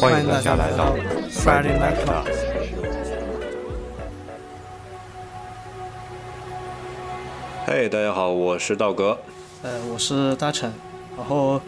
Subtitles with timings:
[0.00, 0.96] 欢迎大家来到
[1.30, 2.24] Friday Night Club。
[7.66, 9.18] 嘿，大家好，我是道格。
[9.62, 10.72] 呃，我是大成。
[11.18, 11.60] 然后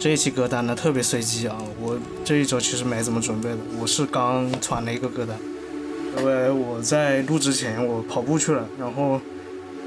[0.00, 5.38] 这一期歌单呢特别随机啊，我这一周其实没怎么准备的，我是刚传了一个歌单，
[6.18, 9.20] 因为我在录之前我跑步去了，然后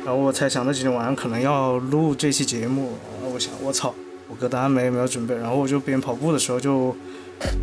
[0.05, 3.93] 然后我才想到今天晚上可能要录这期节目，然后我想我操，
[4.29, 6.95] 我歌单没没有准备，然后我就边跑步的时候就。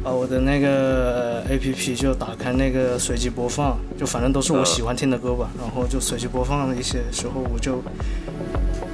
[0.03, 7.83] 把我的那个 A P P 就打开那个随机播放，就反正都是我喜欢听的歌吧，然后就随机播放了一些时候，我就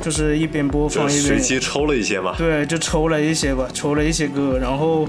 [0.01, 2.35] 就是一边播放一边随机抽了一些嘛。
[2.37, 5.07] 对，就抽了一些吧，抽了一些歌，然后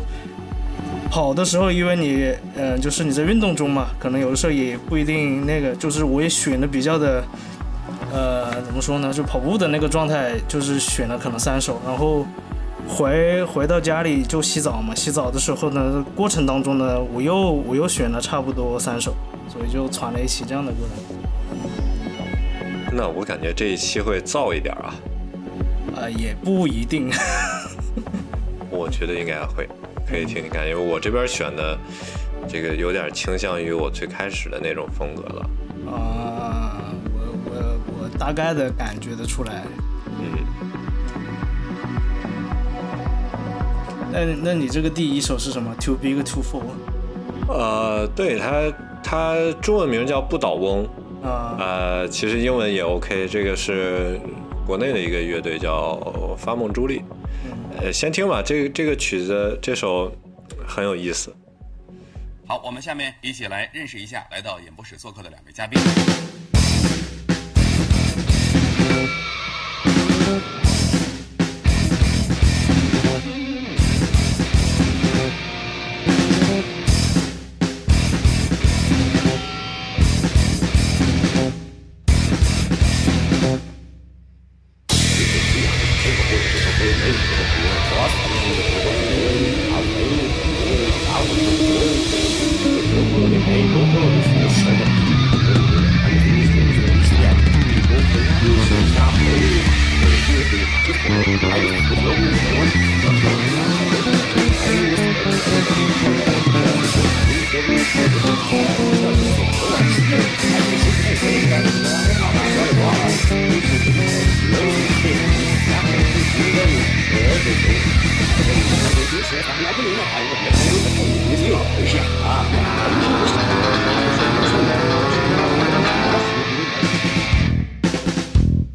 [1.10, 7.24] 跑的时候，因为你嗯，就是你在运动中嘛，可能有的时候也不一定那个，就是我也选的比较的
[8.12, 12.26] 呃，怎么说呢，就跑步的那个状态，就是选了可能三首，然后。
[12.88, 19.16] 回回到家里就洗澡嘛，洗澡的时候呢，过程当中呢，我又我又选了差不多三首，
[19.50, 20.78] 所以就攒了一期这样的歌。
[22.92, 24.94] 那我感觉这一期会燥一点啊。
[25.96, 27.10] 啊，也不一定。
[28.70, 29.68] 我觉得应该会，
[30.08, 31.78] 可以听听看，因为我这边选的
[32.48, 35.50] 这个有点倾向于我最开始的那种风格了。
[35.92, 39.64] 啊，我我我大概的感觉得出来。
[44.14, 46.62] 那那你这个第一首是什么？Too big to fall。
[47.50, 48.72] 呃，对，它
[49.04, 50.88] 它中文名叫不倒翁。
[51.24, 51.58] 啊。
[51.60, 53.28] 呃，其实英文也 OK。
[53.28, 54.20] 这个是
[54.68, 57.02] 国内的一个乐队叫发梦朱莉。
[57.82, 60.12] 呃，先听吧，这个这个曲子这首
[60.68, 61.36] 很有意思。
[62.46, 65.80] 好，我们下面一起来认识一下来到演播室做客的两位嘉宾。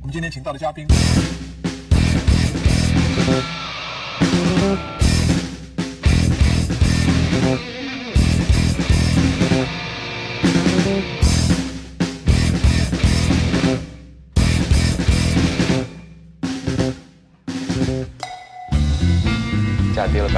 [0.09, 0.87] 我们今天请到的嘉宾。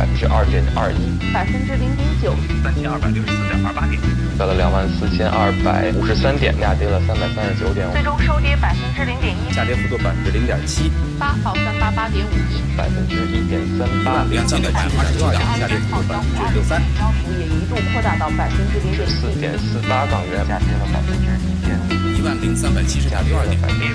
[0.00, 2.32] 百分之二点二一，百分之零点九，
[2.64, 4.00] 三千二百六十四点二八点，
[4.40, 10.88] 到了两万四千二百五十三点，下跌了三百三十九点五，最终收跌百分之零点一，下跌幅度百分之零点七，
[11.20, 21.28] 八到三八八点五一，百分之一点三八，两千两百二十二点，下跌幅度百分之六三，涨幅也一度扩大到百分之零点四点四八港元，下跌了百分之
[22.20, 23.88] 一万零三百七十点六二点，百分之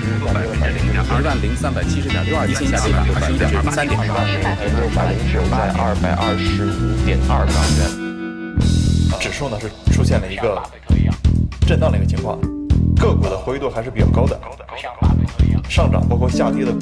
[0.74, 4.42] 零点二，一万零三百七十点六二点，下跌百分之一点二三点，一万六
[4.90, 7.86] 百零九在二百二十五点二港元，
[9.20, 10.60] 指数呢是出现了一个。
[11.68, 12.36] 震荡的一个情况，
[12.98, 14.36] 个股的活跃度还是比较高的，
[15.68, 16.72] 上涨包括下跌的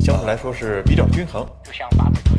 [0.00, 1.46] 相对来说是比较均衡。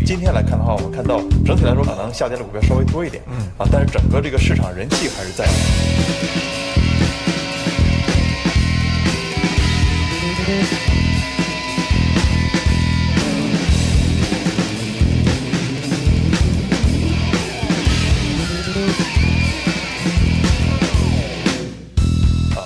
[0.05, 3.23] 今天来看的话，我们看到整体来说可能下跌的股票稍微多一点，
[3.57, 5.47] 啊，但是整个这个市场人气还是在。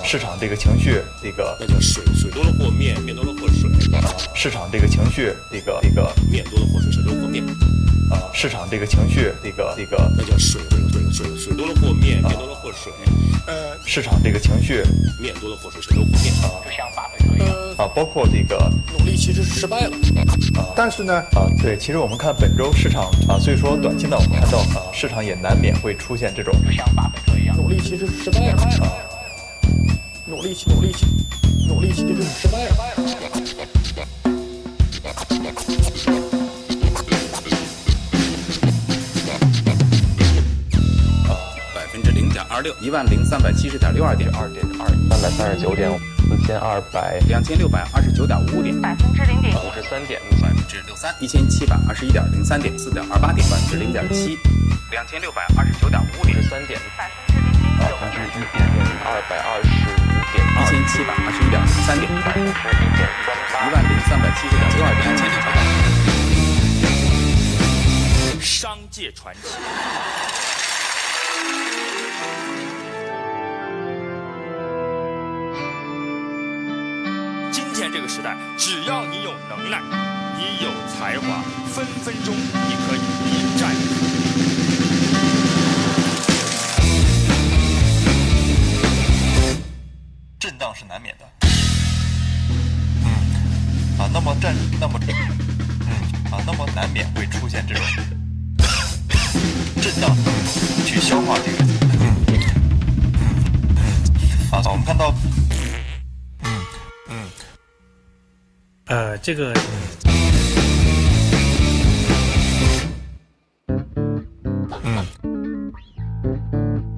[0.04, 3.68] 市场这个情绪，这个那叫水，水多了或面，面多了或水。
[3.92, 4.00] 啊，
[4.34, 7.44] 市场这个情绪，这个这个面多了或水，水多了或面。
[8.08, 12.92] 啊，市场这个情绪，这个这个那叫水，水水水多了或面，面多了或水。
[13.46, 14.82] 呃，市场这个情绪，
[15.20, 16.32] 面多了或水，水多了或面。
[16.44, 17.08] 啊，就像巴
[17.76, 19.96] 啊，包括这个努力其实是失败了。
[20.56, 28.62] 啊，但是呢，啊，对，其实我们看本周市场啊，所以说短期呢，我们看到啊，市场也难免会出现这种就像巴菲特一样，努力其实是失败了。
[28.84, 28.92] 啊。
[30.28, 31.06] 努力去，努力去，
[31.68, 32.74] 努力其实是失败了。
[41.72, 45.88] 百分之零点二六，一万零三百七十点六二点，二点二三百三十九点
[46.36, 54.38] 四千二百两千六百二十九点五五点，百分之零点五十三点百分之六三，一千七百二十一点零三点，四点二八点，百分之零点七，
[54.90, 56.36] 两千六百二十九点五五点。
[56.42, 58.62] 十，三点百分之零点百九分之一点
[59.04, 59.22] 二。
[59.28, 59.96] 百二十五
[60.32, 65.48] 点一千七百二十一点零三点，百分之一点三八一万零三百七十点六二点，两千六百。
[68.40, 69.48] 商界传奇。
[77.92, 79.80] 这个时代，只要你有能耐，
[80.36, 81.42] 你有才华，
[81.72, 83.00] 分分钟你可以
[83.30, 83.70] 一战。
[90.38, 91.24] 震荡是难免的。
[93.04, 93.08] 嗯，
[93.98, 97.84] 啊，那么战，那么，嗯，啊，那么难免会出现这种
[99.80, 100.16] 震荡，
[100.84, 101.64] 去消化这个。
[102.00, 102.34] 嗯嗯
[103.76, 103.80] 嗯。
[104.50, 105.14] 啊，我们看到，
[108.86, 109.52] 呃，这个
[114.84, 115.04] 嗯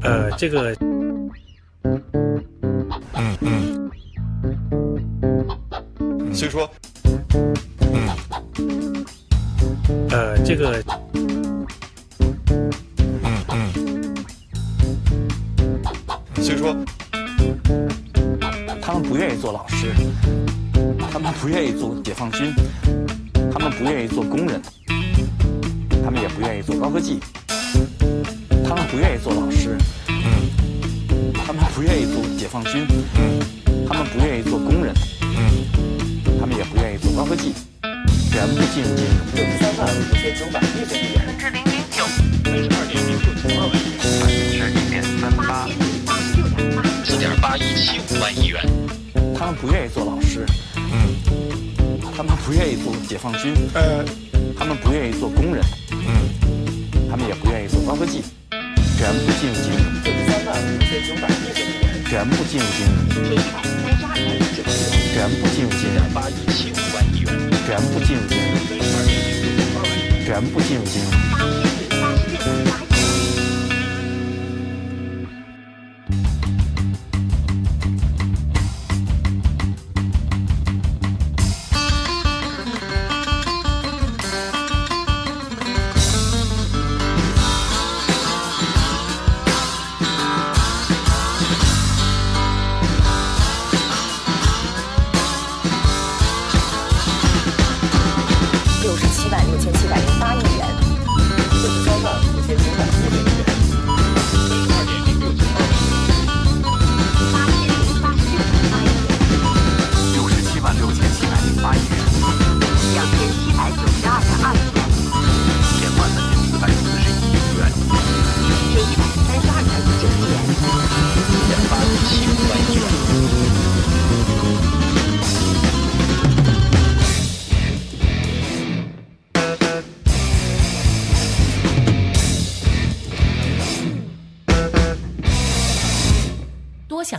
[0.02, 0.76] 呃，这个
[3.14, 3.90] 嗯嗯，
[6.34, 6.70] 所以说，
[7.92, 8.06] 嗯。
[10.10, 10.82] 呃，这个
[21.40, 22.52] 不愿意做解放军，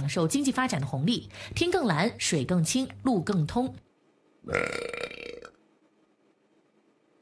[0.09, 3.73] 受经济发展的红利，天更蓝，水更清，路更通。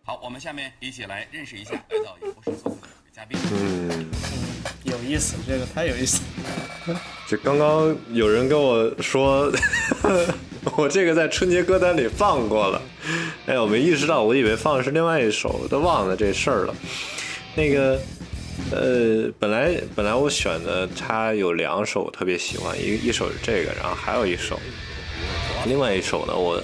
[0.03, 3.37] 好，我们下面一起来认识一下来到演播室做客的嘉宾。
[3.51, 4.09] 嗯，
[4.83, 6.21] 有意思，这个太有意思。
[7.27, 9.51] 这刚刚有人跟我说，
[10.77, 12.81] 我这个在春节歌单里放过了，
[13.47, 16.73] 哎，我没意识到，我以为放的是另外一首，都忘了这事儿了。
[17.53, 17.99] 那个，
[18.71, 24.59] 呃，本来本来我选的他有两首我特别喜欢，一一首是这个，然后还有一首，
[25.65, 26.61] 另外一首呢，我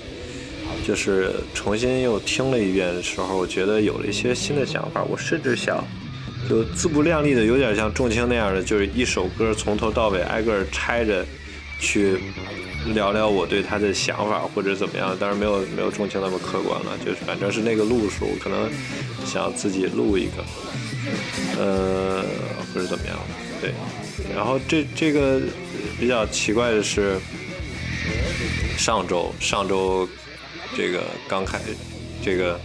[0.85, 5.83] 就是重新又听了一遍的时候，我觉得有了一些新的想法，我甚至想。
[6.49, 11.25] 就自不量力的，有点像仲青那样的，就是一首歌从头到尾挨个拆着
[11.79, 12.17] 去
[12.87, 15.15] 聊聊我对他的想法或者怎么样。
[15.19, 18.69] 当然没有没有仲青那么客观了，就是反正是那个路数，可能
[19.25, 20.43] 想自己录一个，
[21.59, 22.23] 呃，
[22.73, 23.17] 或者怎么样，
[23.61, 23.71] 对。
[24.35, 25.41] 然后这这个
[25.99, 27.19] 比较奇怪的是，
[28.77, 30.07] 上周上周
[30.75, 31.59] 这个刚开
[32.23, 32.59] 这个。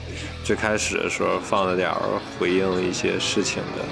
[0.45, 1.93] 最开始的时候放了点
[2.39, 3.85] 回应一些事情的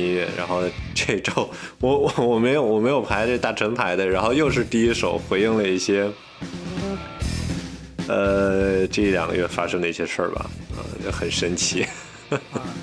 [0.00, 0.62] 音乐，然后
[0.94, 6.10] 这周 我我我没有我没有排这大陈排的，然后又是第一首回应了一些，
[8.08, 11.86] 呃，这一两个月发生的一些事儿吧，啊、就很神奇。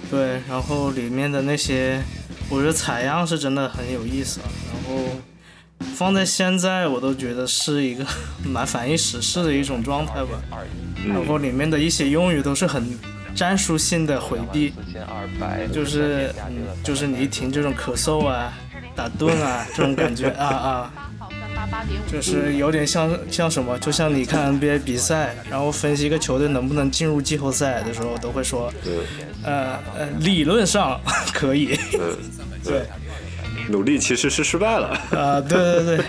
[0.10, 2.02] 对，然后里面的那些
[2.50, 4.48] 我觉得采样是真的很有意思啊。
[4.72, 5.04] 然后
[5.96, 8.06] 放在现在，我都觉得是一个
[8.46, 10.42] 蛮反映时事的一种状态吧。
[11.08, 12.98] 然后里面的一些用语都是很
[13.36, 14.74] 战术性的回避，
[15.72, 18.54] 就是嗯，就是你一听这种咳嗽啊、
[18.96, 20.94] 打盹啊这种感觉啊啊。
[22.12, 28.74] 就是有点像像什么，就像你看 NBA 比赛，然后分析一个球队能不能进入季后赛的时候，都会说，
[29.44, 31.00] 呃呃，理论上
[31.34, 31.78] 可以，
[32.64, 32.86] 对，
[33.70, 34.88] 努力其实是失败了。
[35.12, 36.06] 啊，对对对，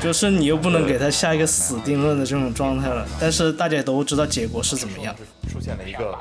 [0.00, 5.14] 就是你又不能给他下一个死定论的这种状态了，但是大家都知道结果是怎么样。
[5.50, 6.16] 出现了一个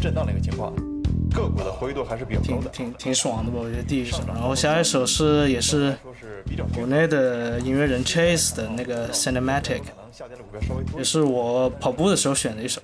[0.00, 0.72] 震荡的一个情况。
[1.34, 3.58] 个股的活跃度还是比较高的，挺挺挺爽的吧？
[3.60, 5.94] 我觉得第一首，然后下一首是也是
[6.74, 9.82] 国内的音乐人 Chase 的那个 Cinematic，
[10.96, 12.80] 也是我跑步的时候选的一首。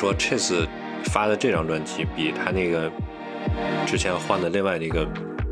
[0.00, 0.66] 说，Chase
[1.12, 2.90] 发的这张专辑比他那个
[3.86, 5.06] 之前换的另外那个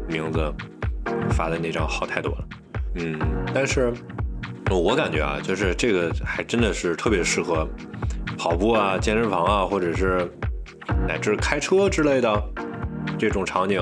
[0.09, 0.51] 名字
[1.33, 2.45] 发的那张好太多了。
[2.95, 3.19] 嗯，
[3.53, 3.93] 但是
[4.71, 7.69] 我感觉啊，就是这个还真的是特别适合
[8.39, 10.27] 跑步啊、健身房啊，或者是
[11.07, 12.43] 乃至开车之类的
[13.19, 13.79] 这种场景。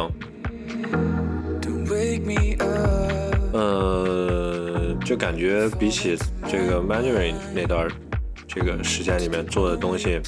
[3.53, 6.17] 呃，就感觉比起
[6.49, 7.89] 这个 Mandarin 那段
[8.57, 10.19] 这个时间里面做的东西，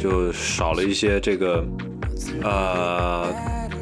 [0.00, 1.64] 就少了一些这个
[2.44, 3.26] 呃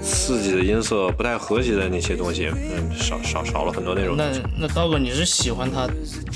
[0.02, 4.16] 刺激的音色不太和谐的那些东西，嗯，少少少了很多那种。
[4.16, 4.24] 那
[4.58, 5.86] 那道哥，你是喜欢他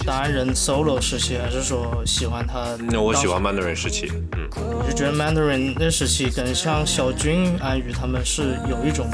[0.05, 2.77] 单人 solo 时期，还是说喜欢他？
[2.91, 4.47] 那我喜欢 Mandarin 时期，嗯，
[4.79, 9.07] 我就觉得 Mandarin 那时期跟像小军、安宇他们是有一种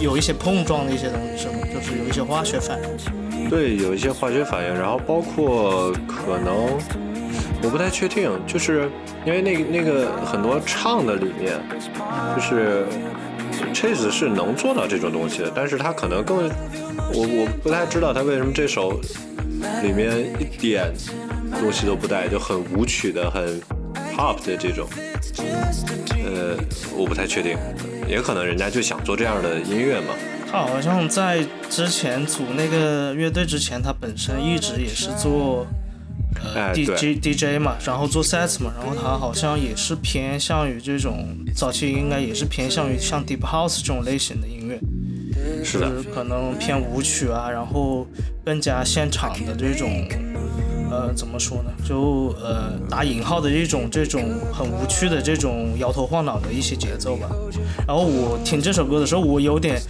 [0.00, 1.54] 有一些碰撞的一些东西，是吗？
[1.74, 3.50] 就是有一些化学反应。
[3.50, 6.78] 对，有一些化学反应，然后包括可能
[7.62, 8.90] 我不太确定，就是
[9.26, 11.60] 因为那个那个很多唱的里面，
[12.34, 12.86] 就是
[13.74, 16.48] Chase 是能做到这种东西的，但是他可能更
[17.12, 19.00] 我我不太知道他为什么这首
[19.82, 20.92] 里面一点
[21.60, 23.60] 东西都不带，就很舞曲的、很
[24.16, 24.86] pop 的这种，
[26.24, 26.56] 呃，
[26.96, 27.58] 我不太确定，
[28.08, 30.14] 也可能人家就想做这样的音乐嘛。
[30.50, 35.66] 他好像在之前组那个乐队之前，他本身一直也是做
[36.54, 44.78] 呃 DJ DJ 嘛，然后做 sets 嘛，然后他好像也是偏向于这种早期应该也是偏向于像 deep house 这种类型的音乐，
[45.64, 48.06] 是的，可能偏舞曲啊，然后
[48.44, 50.06] 更加现场的这种。
[50.90, 51.70] 呃，怎么说呢？
[51.84, 54.22] 就呃打引号的一种这种
[54.52, 57.28] 很无趣的这种摇头晃脑的一些节奏吧。
[57.86, 59.80] 然后我听这首歌的时候，我有点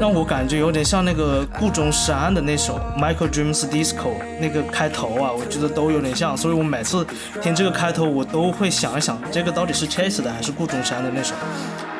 [0.00, 3.94] 让我感觉有点像那个顾中山的那首《Michael Dreams Disco》
[4.40, 6.36] 那个开头啊，我觉得都有点像。
[6.36, 7.06] 所以我每次
[7.40, 11.34] 听这个开头，我都会想一想，这个到底是 Chase 的还是顾中山的那首？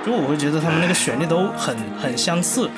[0.05, 2.69] 就我会觉得他们那个旋律都很很相似。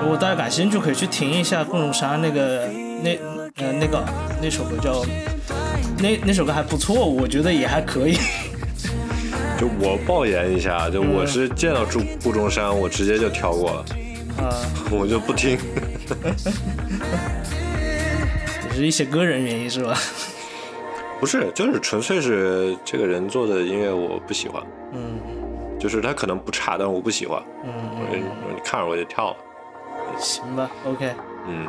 [0.00, 2.68] 如果大家感兴趣，可以去听一下顾中山那个
[3.02, 3.16] 那。
[3.62, 4.04] 呃，那个
[4.42, 5.04] 那首歌叫
[6.00, 8.18] 那那首歌还不错，我觉得也还可以。
[9.58, 13.84] 就我爆言一下，就我是见到顾顾中山，我直接就跳过了，
[14.44, 14.50] 啊，
[14.90, 15.56] 我就不听。
[18.68, 19.96] 也是一些个人原因是吧？
[21.20, 24.60] 不是，就是纯粹是这个人做的音乐我不喜欢。
[24.92, 25.20] 嗯，
[25.78, 27.40] 就是他可能不差，但是我不喜欢。
[27.64, 27.72] 嗯，
[28.10, 29.36] 你看着我就跳了。
[30.18, 31.12] 行吧，OK。
[31.46, 31.68] 嗯。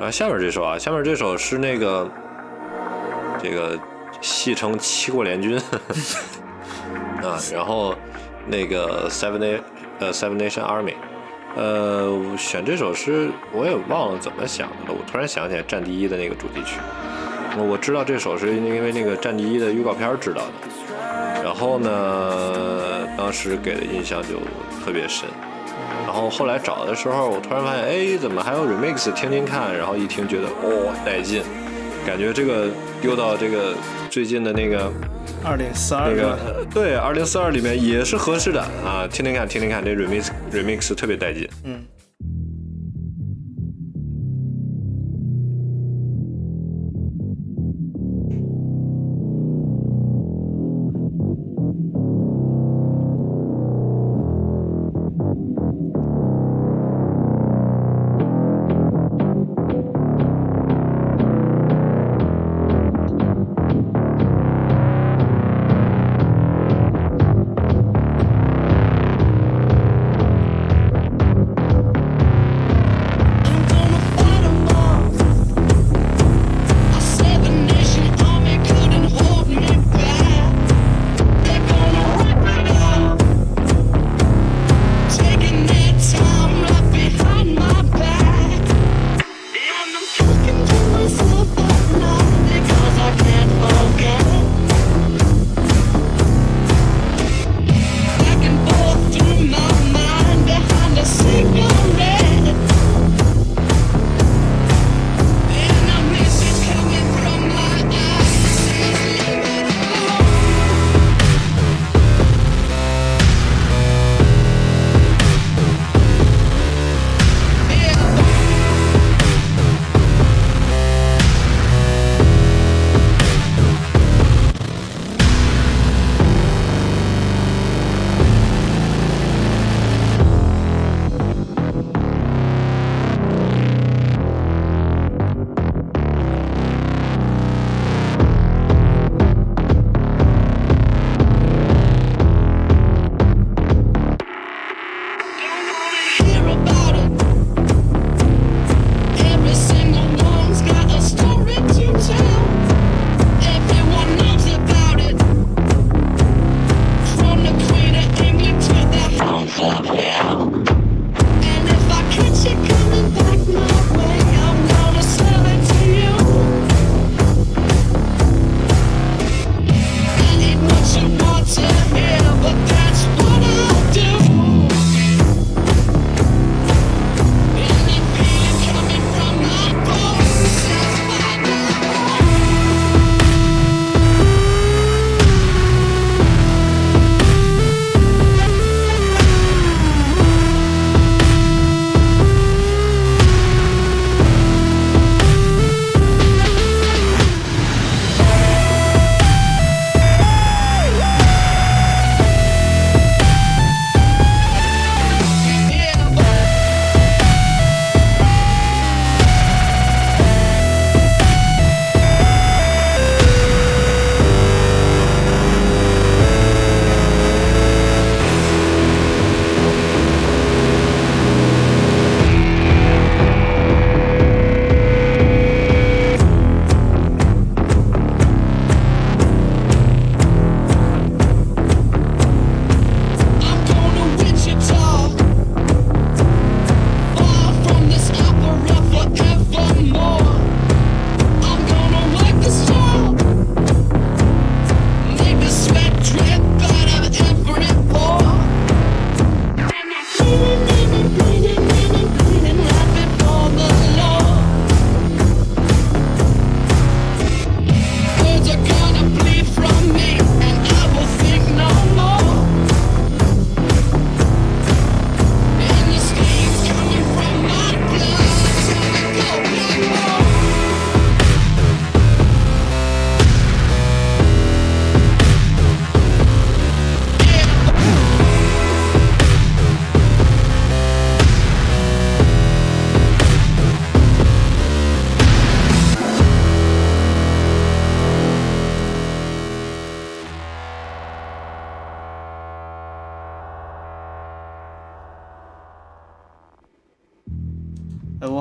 [0.00, 2.08] 啊，下面这首啊，下面这首是那个
[3.42, 3.76] 这个
[4.20, 5.58] 戏称七国联军
[7.22, 7.96] 啊，然后
[8.46, 9.60] 那个 Seven A
[9.98, 10.94] 呃 Seven Nation Army，
[11.56, 16.78] 呃，选这首诗我也忘了怎么想的了，我突然想起来《战地一》的那个主题曲，
[17.56, 24.36] 我知道这首是因为那个《战地一》的预告片知道的，然后呢，当时给的印象就
[24.84, 25.28] 特别深。
[26.06, 29.12] 然后后来找的时候，我突然发现，哎，怎么还有 remix？
[29.12, 31.42] 听听看，然后一听觉得，哦，带劲，
[32.06, 32.68] 感觉这个
[33.00, 33.74] 丢到这个
[34.08, 34.90] 最近的那个
[35.44, 41.82] 二零四二那个对二零四二里面也是合适的啊，听听看，听听看，这 remix remix 特别带劲，嗯。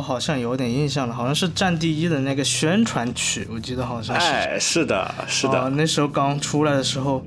[0.07, 4.25] 好像有点印象了，好像是《战地一》的那个宣传曲，我记得好像是。
[4.25, 5.59] 哎，是的，是的。
[5.59, 7.21] 啊，那时候刚出来的时候，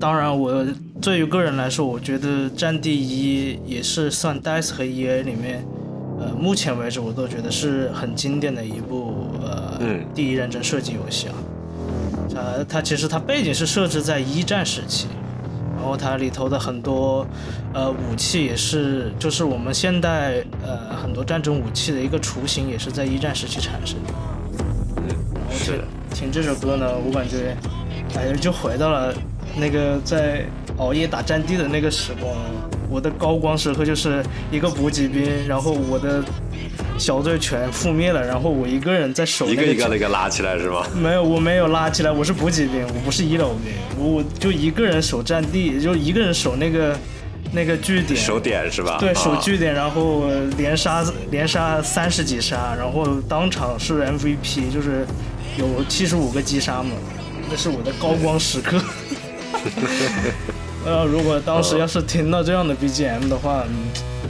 [0.00, 0.66] 当然我
[1.00, 5.64] 对于个人来说，我觉得《战地一》也是算 DICE 和 EA 里面，
[6.18, 11.34] 呃，目前为止我都觉得是很经典的一部呃、嗯、第一人称射击游戏啊。
[12.34, 15.06] 它它其实它背景是设置在一战时期。
[15.76, 17.26] 然后它里头的很多，
[17.72, 24.12] 呃，武器也是，就是我们现代呃很多战争武器的一个雏形，也是在一战时期产生的。
[24.96, 25.08] 嗯，
[25.38, 27.56] 然后听听这首歌呢，我感觉，
[28.16, 29.14] 哎，就回到了
[29.56, 30.46] 那个在
[30.78, 32.32] 熬夜打战地的那个时光。
[32.88, 36.22] 我的高光时刻就是一个补给兵，然后我的
[36.98, 40.86] 小队全覆灭了，然后我一个人在守、那一个一个那个拉起来是吗？
[40.94, 46.96] 没有，我没有拉起来，我是补给兵，我不是一楼兵，我就一个人守战地，就一个人守那个
[47.52, 48.16] 那个据点。
[48.18, 48.96] 守点是吧？
[48.98, 50.24] 对，守啊据点，然后
[50.56, 55.06] 连杀连杀三十几杀，然后当场是 MVP，就是
[55.58, 56.90] 有七十五个击杀嘛，
[57.50, 58.80] 那是我的高光时刻。
[60.86, 63.74] 呃，如果当时要是听到这样的 BGM 的话，嗯，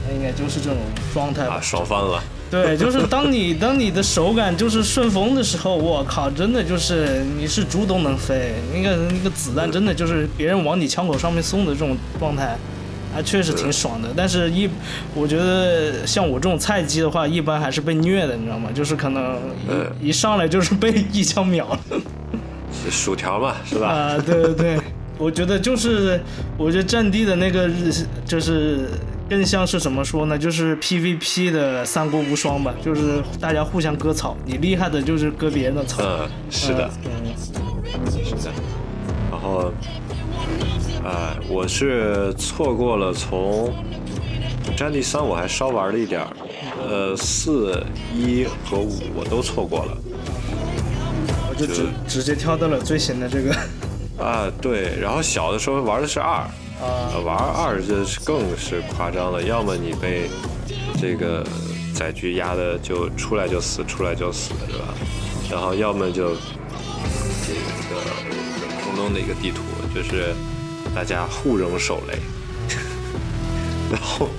[0.07, 0.77] 那应该就是这种
[1.13, 1.55] 状态吧。
[1.55, 2.21] 啊，爽翻了。
[2.49, 12.57] 对，就是当你 当你的手感就是顺风的时候，我靠，真的就是你是猪都能飞，那个那个子弹真的就是别人往你枪口上面送的这种状态，
[13.13, 14.09] 啊，确实挺爽的。
[14.15, 14.69] 但是一，
[15.13, 18.69] 我觉得像我这种菜鸡的话，一般还是被虐的，你知道吗？
[18.73, 19.37] 就是可能
[20.01, 21.79] 一,、一上来就是被一枪秒了。
[22.89, 23.87] 薯条嘛，是吧？
[23.89, 24.79] 啊，对对对，
[25.17, 26.21] 我觉得就是，
[26.57, 27.69] 我觉得战地的那个
[28.25, 28.87] 就是。
[29.29, 30.37] 更像是怎么说呢？
[30.37, 36.01] 就是 PVP 的三国无双吧，就是大家互相割草，你厉害的就是割别人的草。
[36.01, 37.35] 嗯，是的，嗯，
[38.23, 38.51] 是的。
[39.29, 39.71] 然后，
[41.03, 43.73] 呃，我是错过了从
[44.77, 46.27] 战地三，我还稍玩了一点儿，
[46.87, 47.83] 呃，四、
[48.15, 49.97] 一和五我都错过了。
[51.49, 53.55] 我就直直接跳到了最新的这个。
[54.23, 56.47] 啊，对，然后小的时候玩的是二。
[56.81, 60.29] 啊，玩二就是更是夸张了，要么你被
[60.99, 61.45] 这个
[61.93, 64.93] 载具压的就出来就死，出来就死，是吧？
[65.49, 66.35] 然后要么就
[67.45, 67.53] 这
[67.89, 68.01] 个
[68.83, 69.61] 空中的一个地图，
[69.95, 70.33] 就是
[70.93, 72.19] 大家互扔手雷，
[73.91, 74.29] 然后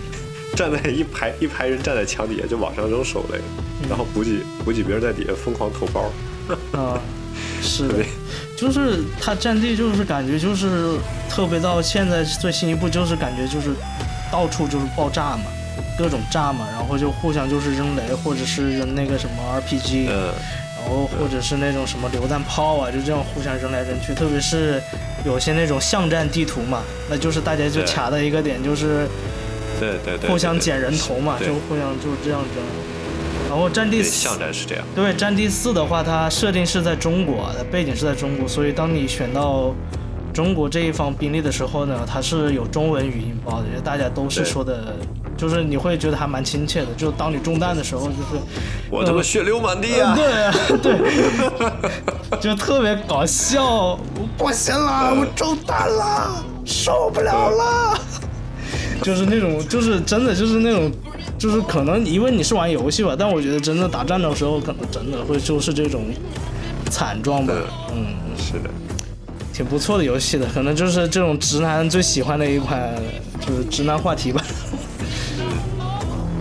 [0.55, 3.41] 站在一排一排人站在墙底下就往上扔手雷，
[3.89, 6.13] 然后补给补给兵在底下疯狂投包。
[6.73, 7.01] 啊，
[7.61, 8.05] 是的。
[8.59, 10.99] 就是他战地，就是感觉就是
[11.31, 13.71] 特别到现在最新一部，就是感觉就是
[14.33, 15.45] 到处就是爆炸嘛，
[15.97, 20.35] 各种炸嘛，然后就互相就是扔雷，或者是扔那个什么 RPG，、呃、
[20.77, 24.13] 然后或者是那种什么榴弹炮啊，就这样互相扔来扔去。
[24.13, 24.83] 特别是
[25.25, 29.07] 有些那种巷战地图嘛，那就是大家就卡的一个点，就是
[29.79, 32.65] 对对对，互相捡人头嘛，就互相就这样扔。
[33.49, 34.85] 然后战地四，巷战是这样。
[34.95, 39.75] 对，战地四的话，它设定是在中国，它背景是在中国，所以当你选到
[40.35, 44.95] 中国这一方兵力的时候呢，它是有中文语音包的，就大家都是说的，
[45.37, 46.89] 就是你会觉得还蛮亲切的。
[46.97, 48.41] 就当你中弹的时候，就是
[48.91, 50.15] 我他妈血流满地啊！
[50.15, 53.65] 对啊，对， 就特别搞笑。
[54.15, 57.99] 我不行了，我中弹了，受不了了。
[59.03, 60.93] 就是那种，就是真的，就是那种。
[61.39, 66.07] 就是可能因为你是玩游戏吧，但我觉得真的打战的时候，可能真的会就是这种
[66.91, 67.55] 惨状吧。
[67.95, 68.69] 嗯，是的，
[69.55, 72.93] 挺不错的游戏的，可能就是这种直男最喜欢的一款，
[73.41, 74.43] 就是直男话题吧。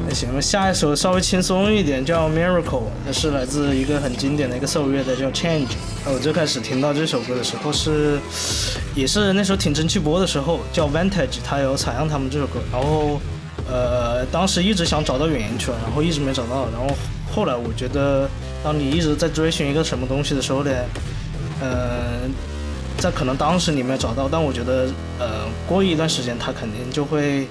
[0.08, 2.64] 那 行了，下一首稍微轻松一点，叫《Miracle》，
[3.06, 5.76] 它是来自一个很经典的一个 soul 乐队叫 Change。
[6.06, 8.18] 我最开始听到这首歌的时候是，
[8.96, 13.22] 也是那时候挺真气波的时候，叫 Vantage，它有采样他们这首歌，然后。
[13.70, 16.70] 呃，当时一直想找到原因去了，然后一直没找到。
[16.72, 16.96] 然后
[17.34, 18.30] 后来我觉得，
[18.64, 20.72] 当你一直在追寻一个什么东西的时候呢，
[21.62, 22.22] 呃，
[22.98, 24.88] 在可能当时你没有找到，但我觉得，
[25.20, 27.46] 呃，过一段时间它肯定就会，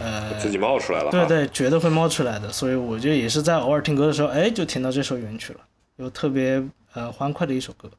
[0.00, 1.10] 呃，自己冒出来了。
[1.10, 2.50] 对对，绝对会冒出来的。
[2.52, 5.60] 所以我觉得也是在偶尔听歌的时候，哎，就听到这首原曲了，
[5.98, 6.62] 就特别
[6.94, 7.90] 呃欢快的一首歌。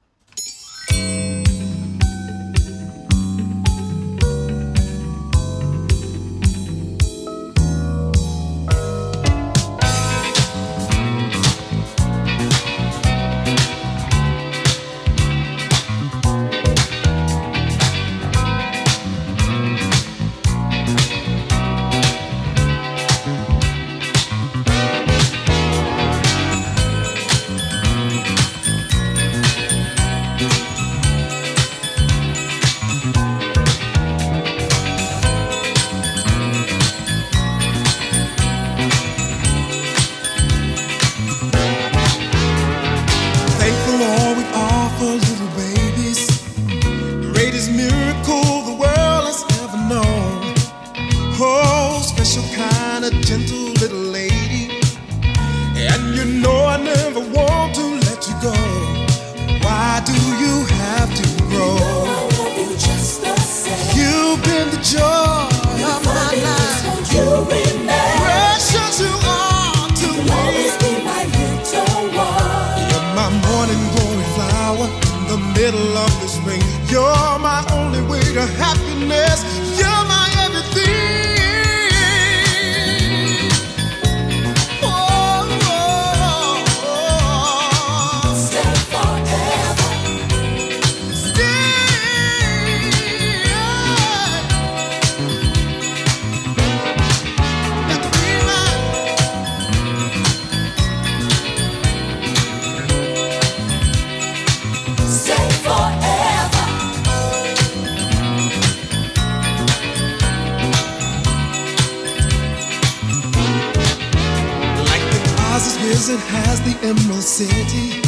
[115.84, 118.02] Wizard has the Emerald City.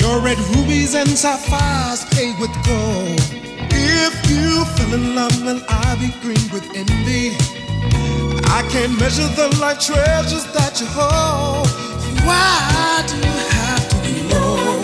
[0.00, 3.20] Your red rubies and sapphires paid with gold.
[3.70, 7.36] If you fell in love, well, I'll be green with envy.
[8.58, 11.68] I can't measure the life treasures that you hold.
[12.26, 14.82] Why do you have to be low?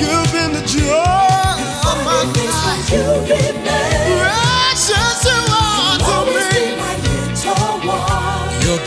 [0.00, 1.19] You've been the joy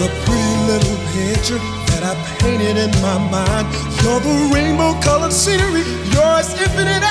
[0.04, 2.14] the pretty little picture that I
[2.44, 3.72] painted in my mind.
[4.04, 5.84] You're the rainbow colored scenery.
[6.12, 7.03] You're as infinite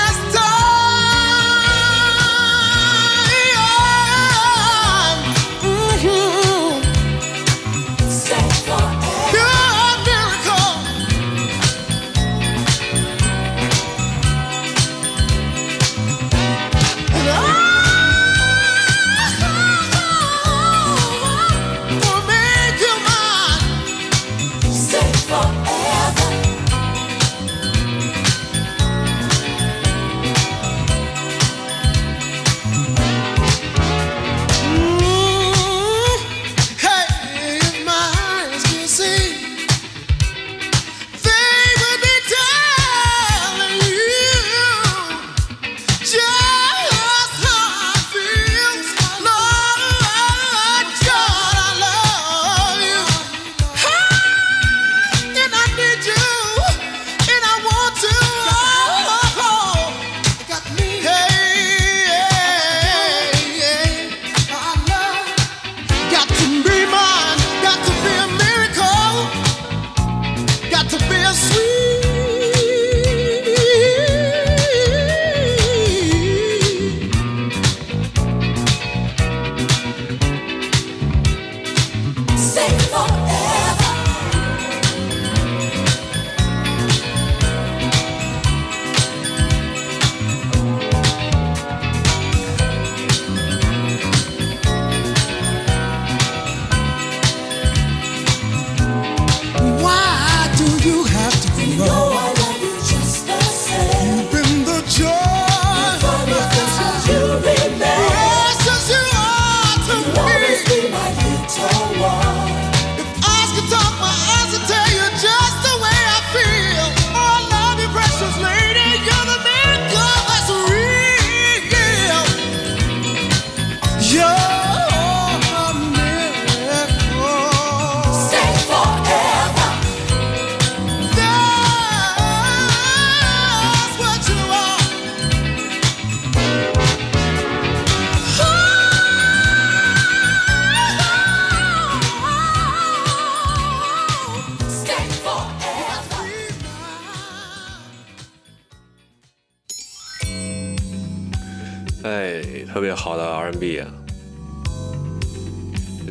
[152.65, 153.87] 特别好的 R&B 啊，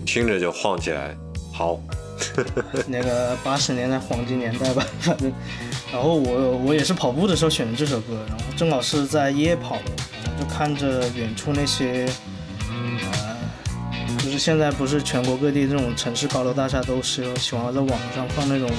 [0.05, 1.17] 听着就晃起来。
[1.53, 1.81] 好，
[2.89, 5.33] 那个八十年代黄金年代吧，反正。
[5.93, 9.75] 然后我我也是跑步的时候选的这首歌，然后正好是在夜跑，
[10.25, 12.09] 然后就看着远处那些，
[12.71, 18.71] 呃，就是现在不是全国各地这种城市高楼大厦都是喜欢在网上放那种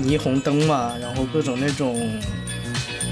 [0.00, 2.20] 霓虹灯嘛，然后各种那种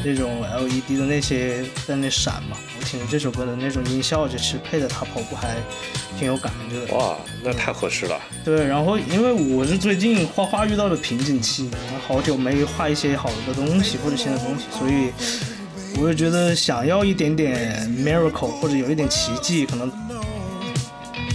[0.05, 2.57] 那种 LED 的那些在那闪嘛。
[3.11, 5.57] 这首歌的那种音效，就其实配着它跑步还
[6.19, 6.95] 挺有感觉的。
[6.95, 8.19] 哇，那太合适了。
[8.45, 11.71] 对，然后因为我是最近画画遇到了瓶颈期，
[12.07, 15.11] 好久没画一些好的东西或者新的东西，所以
[16.01, 19.91] 我就觉得想要一点点 miracle 或者有一点奇迹，可能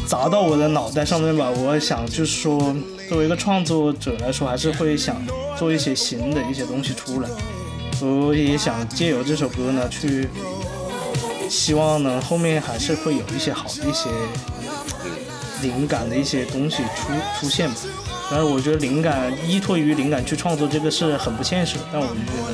[0.07, 1.49] 砸到我的脑袋上面吧。
[1.49, 2.75] 我想就是说，
[3.07, 5.15] 作为一个创作者来说，还是会想
[5.57, 7.29] 做一些新的一些东西出来。
[8.01, 10.27] 我也想借由这首歌呢，去
[11.49, 14.09] 希望呢后面还是会有一些好的一些
[15.61, 17.75] 灵感的一些东西出出现吧。
[18.29, 22.53] 但是我觉得灵感依托于灵感去创作这个是很不现实，但我就觉得，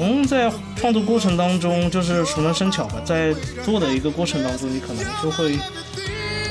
[0.00, 3.34] 嗯，在创作过程当中就是熟能生巧吧，在
[3.64, 5.58] 做的一个过程当中，你可能就会，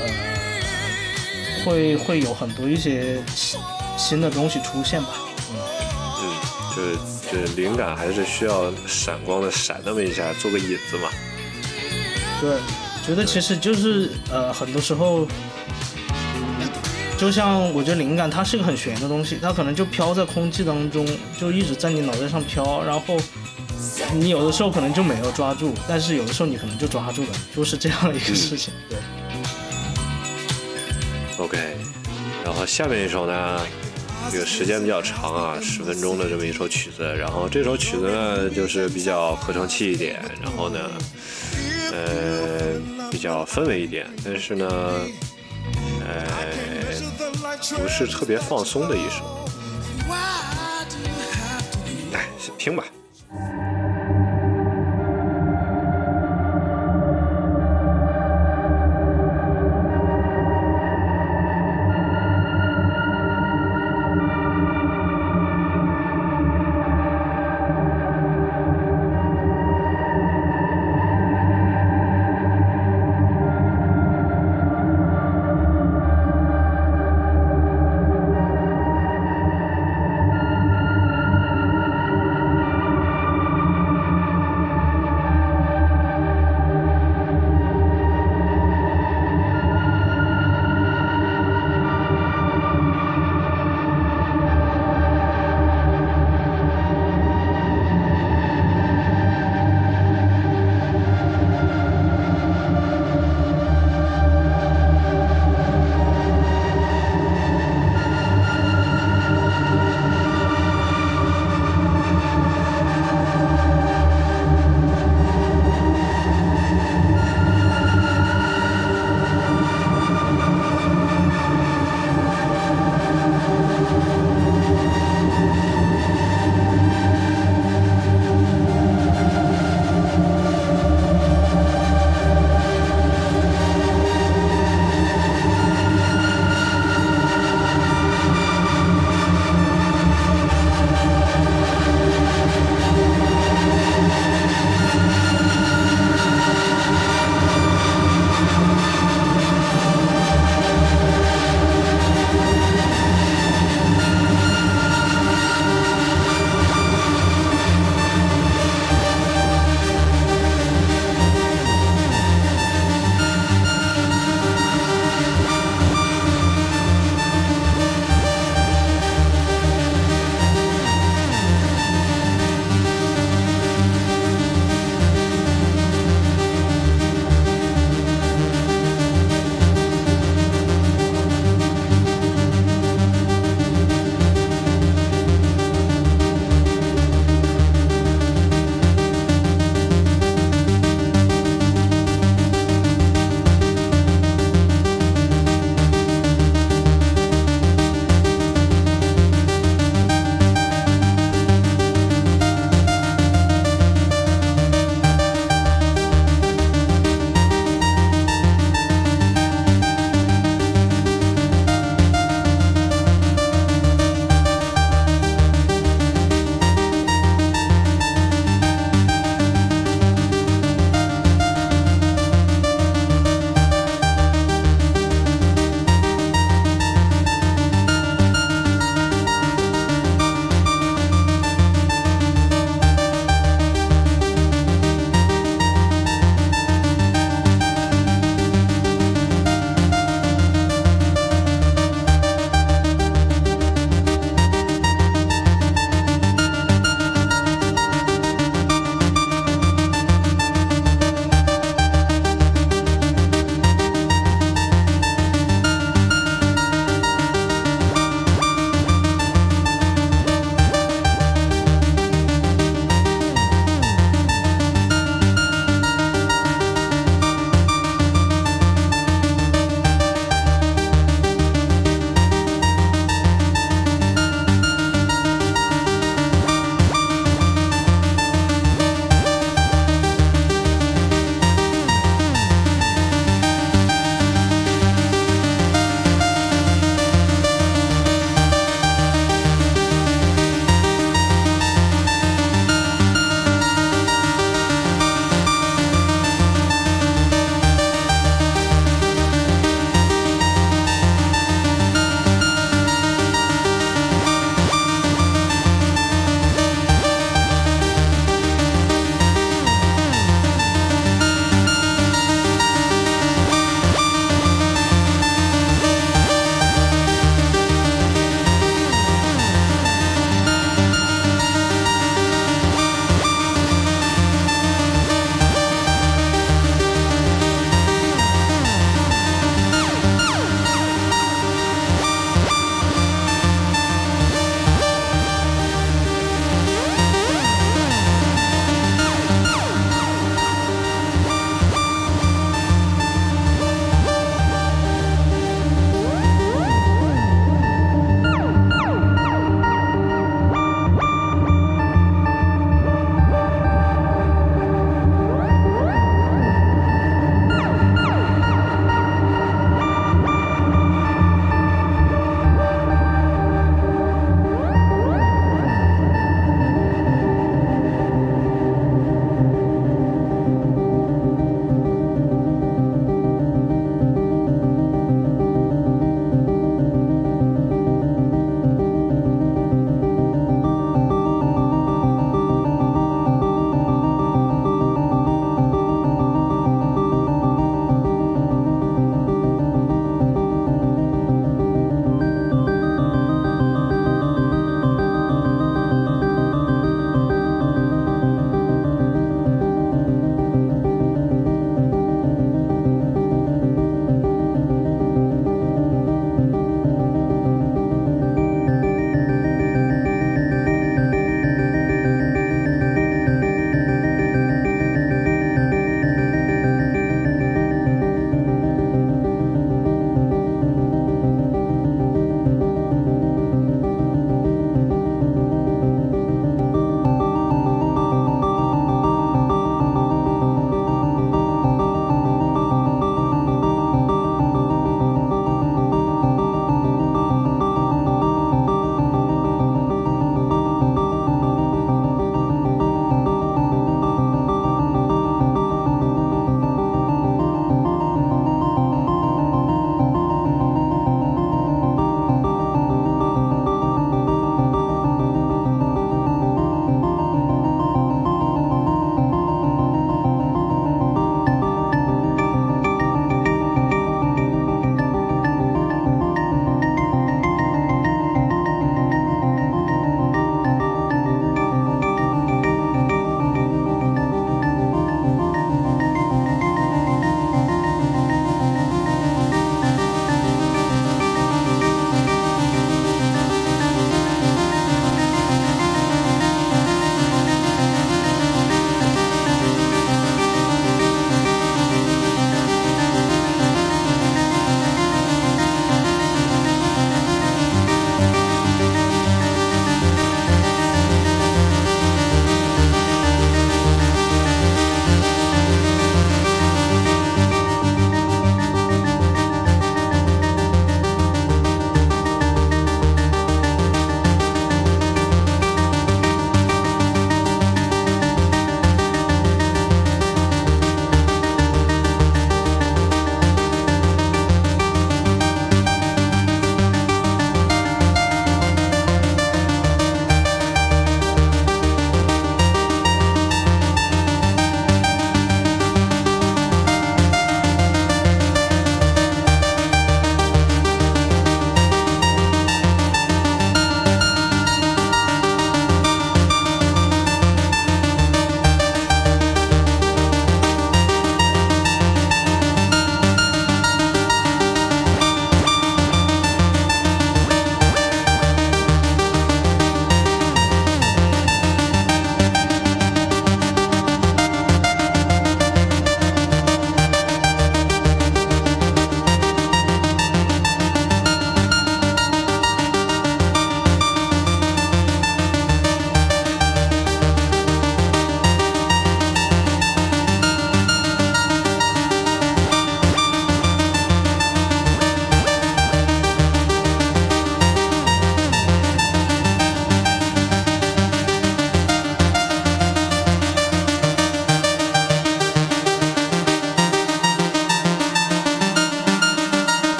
[0.00, 3.58] 呃，会会有很多一些新
[3.96, 5.08] 新的东西出现吧。
[6.20, 6.36] 嗯，
[6.76, 6.98] 就是
[7.32, 11.08] 就是灵感还是需要闪光的闪那么一下，做个引子嘛。
[12.42, 12.58] 对，
[13.06, 15.26] 觉得其实就是呃，很多时候。
[17.18, 21.06] 就像我觉得灵感它是一个很玄的东西，它可能就飘在空气当中，
[21.38, 23.16] 就一直在你脑袋上飘，然后
[24.12, 28.74] 你有的时候可能就没有抓住，但是有的时候你可能就抓住了，就是这样的一个事情。
[28.90, 28.98] 对。
[31.38, 31.76] OK，
[32.44, 33.60] 然后下面一首呢，
[34.32, 40.80] 这个时间比较长啊，十分钟的这么一首曲子，然后这首曲子呢就是比较合成器一点，然后呢，
[41.92, 44.66] 呃，比较氛围一点，但是呢，
[46.00, 46.52] 呃。
[47.76, 49.46] 不是特别放松的一首，
[52.10, 52.26] 来
[52.58, 52.84] 听吧。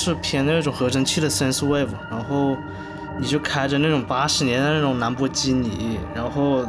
[0.00, 2.56] 是偏那种合成器的 sense wave，然后
[3.18, 6.64] 你就开着那种八十年代那种兰博基尼，然后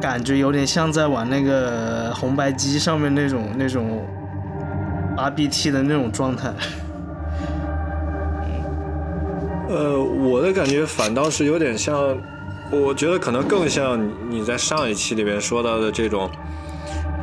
[0.00, 4.04] 感觉有点像在玩那个红白机上面那种那种
[5.16, 6.52] RBT 的那种状态。
[9.68, 12.18] 呃，我的感觉反倒是有点像，
[12.72, 13.96] 我觉得可能更像
[14.28, 16.28] 你在上一期里面说到的这种，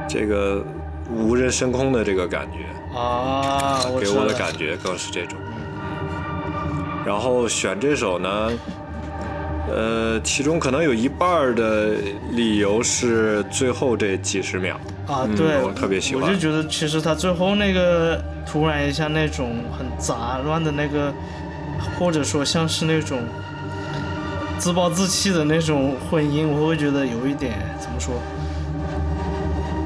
[0.07, 0.63] 这个
[1.11, 2.59] 无人升空的这个感觉
[2.97, 5.37] 啊，给我的感觉更是这种。
[7.05, 8.51] 然后选这首呢，
[9.69, 11.91] 呃，其中可能有一半的
[12.31, 16.23] 理由是最后这几十秒啊，对，我特别喜欢。
[16.23, 21.13] 我就觉得其实他最后那个突然一下那种很杂乱的那个。
[21.99, 23.19] 或者说像是那种
[24.57, 28.15] 自暴自弃的那种婚姻，我会觉得有一点怎么说，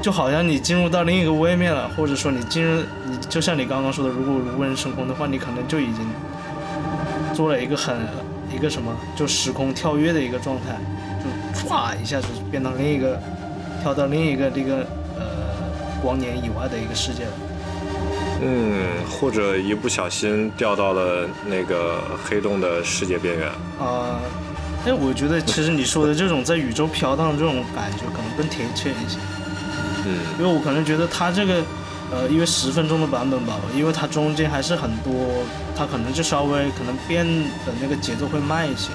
[0.02, 6.06] 就好像你进入到另一个位面了，或者说你进入你就像你刚刚说的，如果无人升空的话，你可能就已经
[7.34, 7.96] 做了一个很
[8.54, 10.78] 一个什么，就时空跳跃的一个状态，
[11.22, 13.18] 就唰一下子变到另一个
[13.80, 14.86] 跳到另一个这个
[15.18, 15.24] 呃
[16.02, 17.32] 光年以外的一个世界了。
[18.44, 23.48] 嗯，或者一不小心掉到了那个黑洞的世界边缘
[23.78, 24.18] 啊！
[24.84, 29.16] 哎，我觉得其实你说的这种在宇宙飘荡的这种感觉可能更贴切一些。
[30.04, 31.62] 嗯，因为我可能觉得它这个，
[32.12, 35.12] 呃，因为十分钟的版本吧，因为它中间还是很多，
[35.74, 38.90] 它可能就稍微可能变的那个节奏会慢一些。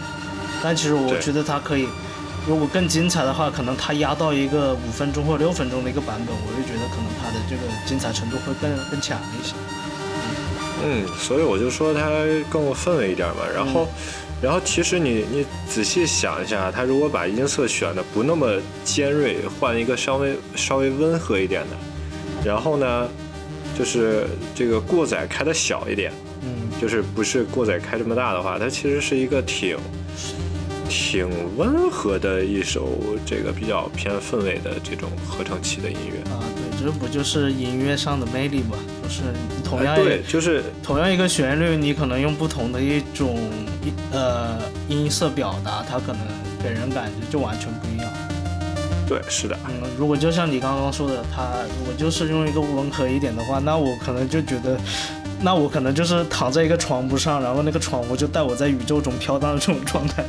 [0.63, 1.87] 但其实我觉得它可以。
[2.47, 9.53] 如果更精彩的话，可能它压到一个五分钟或六分钟的一个版本，我就觉得可能它的这个精彩程度会更更强一些。
[10.81, 12.07] 嗯，所以我就说它
[12.49, 13.41] 更有氛围一点嘛。
[13.53, 13.85] 然后，
[14.41, 18.47] 然后其实你你仔细想一下，它如果把音色选的不那么
[18.85, 21.75] 尖锐，换一个稍微稍微温和一点的，
[22.43, 23.07] 然后呢，
[23.77, 24.25] 就是
[24.55, 26.11] 这个过载开的小一点，
[26.41, 29.77] 嗯，就是不是过载开这么大的话，它其实是一个挺。
[30.89, 31.27] 挺
[31.57, 32.87] 温和的一首，
[33.25, 38.77] 这个比较偏氛围的这种合成器的音乐啊，对，这不就是音乐上的魅力吗？
[39.03, 39.23] 就是
[39.65, 43.35] 同样对，就是同样一个旋律，你可能用不同的一种
[43.83, 44.57] 音呃
[44.87, 46.21] 音色表达，它可能
[46.63, 48.09] 给人感觉就完全不一样。
[49.07, 49.57] 对，是的。
[49.67, 51.43] 嗯，如果就像你刚刚说的，他
[51.79, 54.77] 如果就是用一个温和一点的话，那我可能就觉得，
[55.41, 60.25] 那我可能就是躺在一个床铺上，然后那个床铺就带我在宇宙中飘荡的这种状态。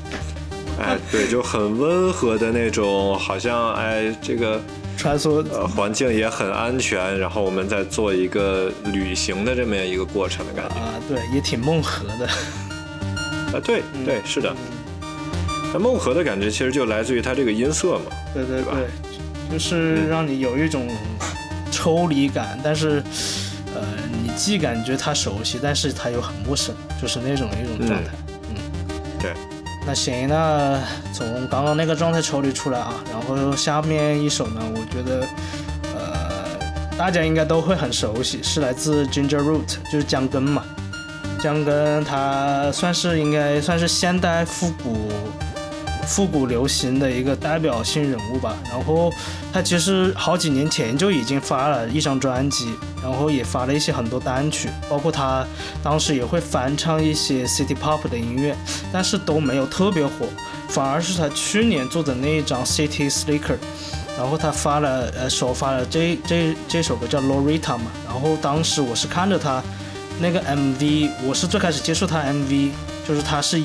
[0.80, 4.60] 哎，对，就很温和的那种，好像哎，这个
[4.96, 12.26] 穿梭呃环境也很安全，然后我们在做一个旅行的这么一个过程的感觉啊，对，也挺梦和的。
[12.26, 14.54] 啊，对对，是的。
[15.72, 18.88] 那梦河的感觉其实就来自于它这个音色嘛，对对对，
[19.52, 20.88] 就是让你有一种
[21.70, 23.02] 抽离感，但是
[23.74, 23.82] 呃，
[24.22, 28.10] 你既感觉它熟悉，但是它又很陌生，就是那种一种状态。
[28.48, 28.56] 嗯，
[29.20, 29.32] 对。
[29.86, 30.78] 那行，那
[31.14, 35.26] 从刚刚那个状态抽离出来啊，然后下面一首呢，我觉得，
[35.94, 36.48] 呃，
[36.96, 40.64] 大家应该都会很熟悉，是来自 Ginger Root，就是姜根嘛。
[41.40, 45.08] 姜根他算是应该算是现代复古。
[46.08, 49.12] 复古流行的一个代表性人物吧，然后
[49.52, 55.46] 他其实好几年前就已经发了一张专辑，然后也发了一些很多单曲，包括他
[55.82, 58.56] 当时也会翻唱一些 City Pop 的音乐，
[58.90, 60.26] 但是都没有特别火，
[60.68, 63.58] 反而是他去年做的那一张 City Slicker，
[64.16, 69.62] 然后他发了呃首发了这这这首歌叫 Lorita 嘛，然后当时我是看着他
[70.18, 72.70] 那个 MV，我是最开始接触他 MV，
[73.06, 73.62] 就是他是。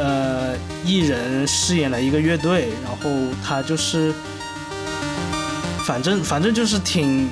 [0.00, 0.54] 呃，
[0.84, 3.10] 艺人饰演了一个乐队，然后
[3.44, 4.14] 他就是，
[5.84, 7.28] 反正反正就是挺，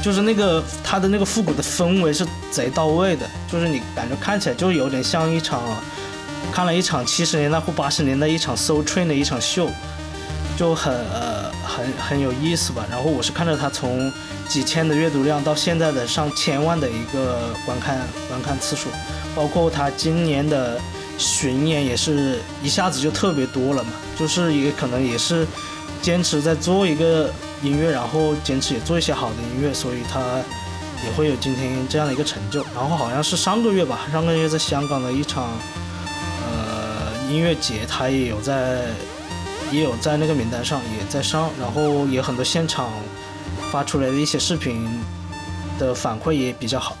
[0.00, 5.60] 就是那个他的那个复古的氛围是贼到位的，就是你感觉看起来就有点像一场，
[6.52, 9.68] 看了一场七十年代或八十年代一场 so Train 的一场秀，
[10.56, 12.86] 就很呃很很有意思吧。
[12.88, 14.12] 然后我是看着他从
[14.48, 17.98] 几千的阅读量到现在的上千万的一个观看
[18.28, 18.88] 观看次数，
[19.34, 20.78] 包括他今年的。
[21.18, 25.46] 巡演也是一下子就特别多了嘛，就是也可能也是
[26.00, 27.30] 坚持在做一个
[27.62, 30.20] 音乐，然后坚持也做一些好的音乐，所以他
[31.04, 32.64] 也会有今天这样的一个成就。
[32.74, 35.48] 然后好像是上个月吧，上个月在香港的一场
[36.46, 38.84] 呃音乐节，他也有在
[39.72, 42.90] 也有在那个名单上也在上，然后也很多现场
[43.72, 44.88] 发出来的一些视频
[45.80, 46.96] 的反馈也比较好。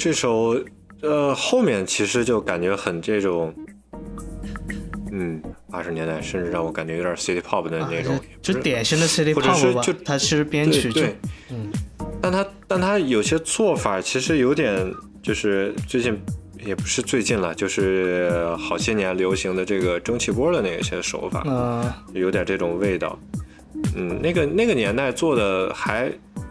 [0.00, 0.58] 这首
[1.02, 3.54] 呃后面其实就感觉很这种，
[5.12, 9.92] 嗯，八十年代，甚至让我感觉有点 City Pop 的那种，就典型的 City 或者是 Pop 吧就。
[9.92, 11.02] 它其实编曲就
[11.50, 11.70] 嗯，
[12.22, 14.90] 但他但他有些做法其实有点，
[15.22, 16.18] 就是最近
[16.64, 21.84] 也不是最近了，就是好些年流行的这个蒸汽波的那个些手法，嗯
[22.14, 23.18] 有点这种味道。
[23.94, 26.10] 嗯，那个那个年代做的还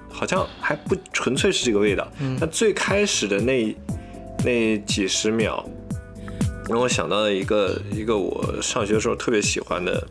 [0.09, 2.07] 好像还不纯粹是这个味道。
[2.19, 2.37] 嗯。
[2.39, 3.75] 那最开始的那
[4.43, 5.63] 那几十秒，
[6.67, 10.07] 让我想到了一个一个我上学的时候特别喜欢的，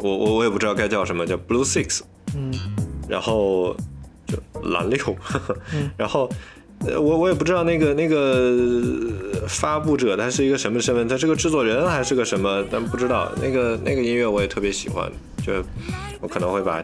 [0.00, 2.00] 我我我也不知道该叫什么，叫 Blue Six。
[2.36, 2.52] 嗯。
[3.08, 3.74] 然后
[4.26, 4.36] 就
[4.70, 4.98] 蓝六，
[5.72, 5.90] 嗯。
[5.96, 6.28] 然后
[6.86, 13.32] 呃我我也不知道那个那个发布者他是一个什么身份，他是个制作人还是个什么，但不知道。
[13.42, 15.10] 那个那个音乐我也特别喜欢，
[15.48, 15.64] 就
[16.20, 16.82] 我可能会把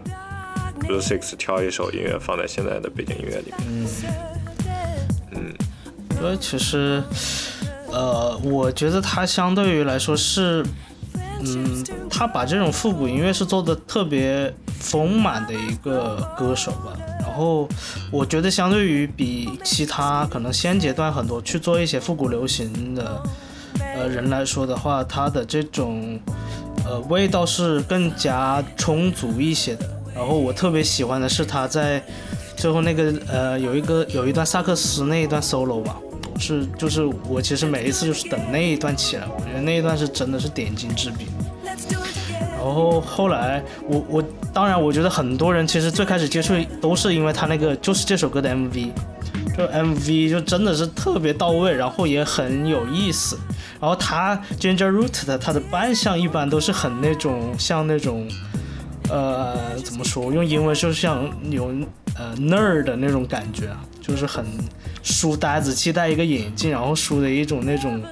[0.80, 3.60] Blue Six 挑一首音乐放在现在的背景音乐里面。
[3.68, 3.86] 嗯，
[5.32, 7.02] 嗯，所以其实，
[7.92, 10.64] 呃，我觉得他相对于来说是，
[11.40, 14.50] 嗯，他把这种复古音乐是做的特别
[14.80, 16.96] 丰满的一个歌手吧。
[17.20, 17.68] 然后
[18.10, 23.22] 我觉得相对于比其他可能现阶段很多去做一些复古流行的
[23.96, 26.18] 呃人来说的话，他的这种
[26.84, 29.88] 呃味道是更加充足一些的。
[30.14, 32.02] 然后我特别喜欢的是他在
[32.56, 35.96] 最后那个呃有一个有一段萨克斯那一段 solo 吧，
[36.38, 41.26] 是就是我其实每一次就是等那一段起来，我觉得那一段是真的是点睛之笔。
[42.56, 48.90] 然后后来我我当然我觉得很多人其实最开始接触都是因为他那个就是这首歌的 MV，
[49.54, 53.36] 就 MV 就真的是特别到位，然后也很有意思。
[53.84, 58.26] 然后他 Ginger Root 的他的扮相一般都是很那种像那种
[59.10, 61.66] 呃怎么说用英文就是像有
[62.16, 64.42] 呃 nerd 的那种感觉啊，就是很
[65.02, 68.02] 书呆子，系戴一个眼镜，然后梳的一种那种。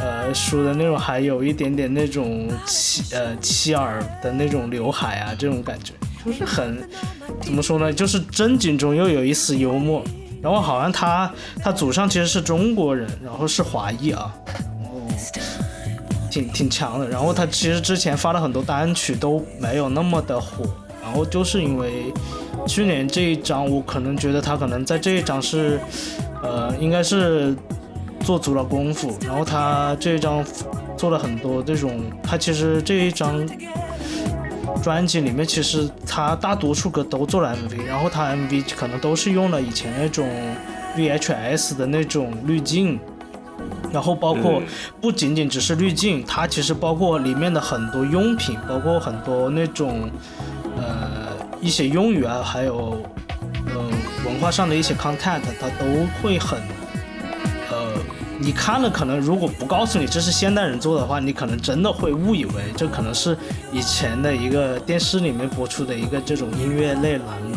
[0.00, 5.92] 呃，梳的那种，还有一点点那种齐呃齐耳的那种刘海啊，这种感觉，
[6.24, 6.88] 就是很
[7.40, 10.04] 怎么说呢，就是正经中又有一丝幽默。
[10.42, 11.30] 然后好像他
[11.62, 14.32] 他祖上其实是中国人，然后是华裔啊，
[14.80, 15.00] 然后
[16.30, 17.08] 挺挺强的。
[17.08, 20.64] 然后他其实之前发了很多单曲都没有那么的火，
[21.02, 22.12] 然后就是因为
[22.66, 25.80] 去年这一张，我可能觉得他可能在这一张是
[26.42, 27.56] 呃应该是。
[28.24, 30.44] 做足了功夫，然后他这一张
[30.96, 33.48] 做了很多这种，他其实这一张
[34.82, 40.28] 专辑里面，其实他大多数歌都做了 MV，然后他 MV 可能都是用了以前那种
[40.96, 42.98] VHS 的那种滤镜，
[43.92, 44.62] 然后包括
[45.00, 50.10] 不仅仅只是滤镜，它其实包括里面的很多用品，包括很多那种
[50.76, 51.28] 呃
[51.60, 53.00] 一些用语啊，还有
[53.66, 53.90] 嗯、呃、
[54.24, 56.58] 文化上的一些 content，它都会很。
[58.40, 63.36] 你看了可能如果不告诉你这是现代人做的话，你可能真的会误以为这可能是
[63.72, 67.56] 以前的一个电视里面播出的一个这种音乐类栏目，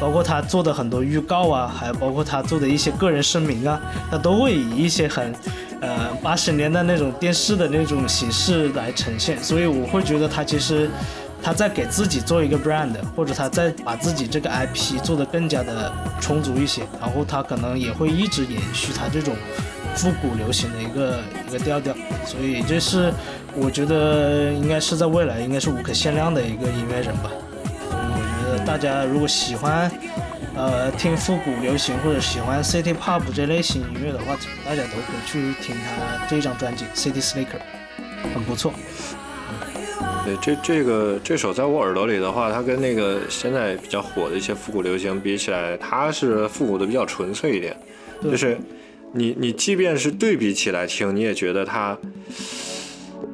[0.00, 5.32] 包括他做的很多预告啊，还有包括他做的一些个人声明啊，他都会以一些很
[5.80, 10.90] 呃八十年代那种电视的那种形式来呈现，所以我会觉得他其实
[11.40, 19.36] 他在给自己做一个 brand，或者他在把自己这个 IP 做得更加的充足一些，然后他可能也会一直延续他这种。
[19.96, 21.18] 复古流行的一个
[21.48, 21.94] 一个调调，
[22.26, 23.10] 所以这是
[23.54, 27.30] 我觉得应该是在未来应该是无可限量的一个音乐人吧。
[27.88, 29.90] 所以我觉得大家如果喜欢
[30.54, 34.36] 呃听复古流行或者喜欢 City Pop 这类型音乐的话，
[34.66, 37.58] 大家都可以去听他这张专辑《City Slicker》，
[38.34, 38.72] 很不错。
[40.24, 47.74] 对，这这个这首在我耳朵里的话，它跟那个现在比较火的一些复古流行比起来，它是复古的比较纯粹一点，
[48.22, 48.58] 就是。
[49.16, 51.96] 你你即便是对比起来听，你也觉得它，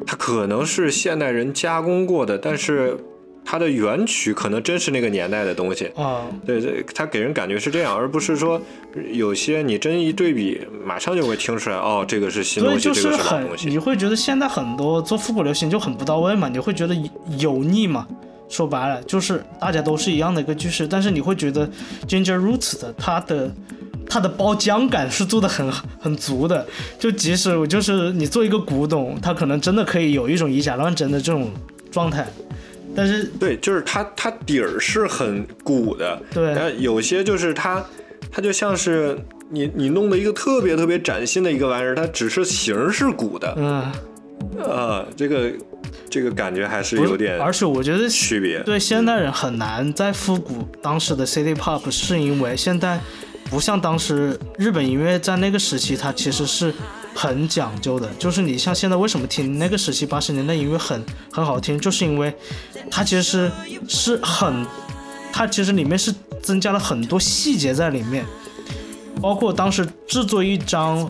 [0.07, 2.97] 它可能是现代人加工过的，但是
[3.45, 6.23] 它的原曲可能真是那个年代的东西啊。
[6.47, 8.61] 对对，它给人感觉是这样，而不是说
[9.13, 13.69] 有些你真一对比，马上就会听出来，哦，这个是新东西，就是这个是很老东西。
[13.69, 16.95] 你会觉得现在很多做复古流行就很不到位嘛，你会觉得
[17.39, 18.07] 油腻嘛。
[18.49, 21.69] 说白了，就是大家都是一样的一个句式，但是你会觉得
[22.07, 23.53] Ginger Roots 的它的。
[24.13, 26.67] 它的包浆感是做的很很足的，
[26.99, 31.51] 就即使我就是你做一个古董，它可能真的可以有一种以假乱真的这种
[31.91, 32.27] 状态，
[32.95, 37.83] 但是对，就是它它底儿是很鼓的，对，然后有些就是它
[38.31, 43.91] 它就像是你你弄的一个特别特别崭新的一个玩意儿，它只是形是鼓的，嗯，
[44.59, 45.51] 呃，这个
[46.11, 48.63] 这个感觉还是有点，而且我觉得区别。
[48.65, 53.01] 对现代人很难再复古当时的 City Pop，是因为现在
[53.53, 56.73] 不像当时日本音乐在那个时期，它其实是
[57.15, 58.09] 很讲究的。
[58.19, 62.35] 就是你像现在为什么听那个时期八十年代音乐很很好听，就是因为
[62.91, 63.53] 它其实
[63.87, 64.67] 是很，
[65.31, 68.25] 它其实里面是增加了很多细节在里面，
[69.21, 71.07] 包括当时制作一张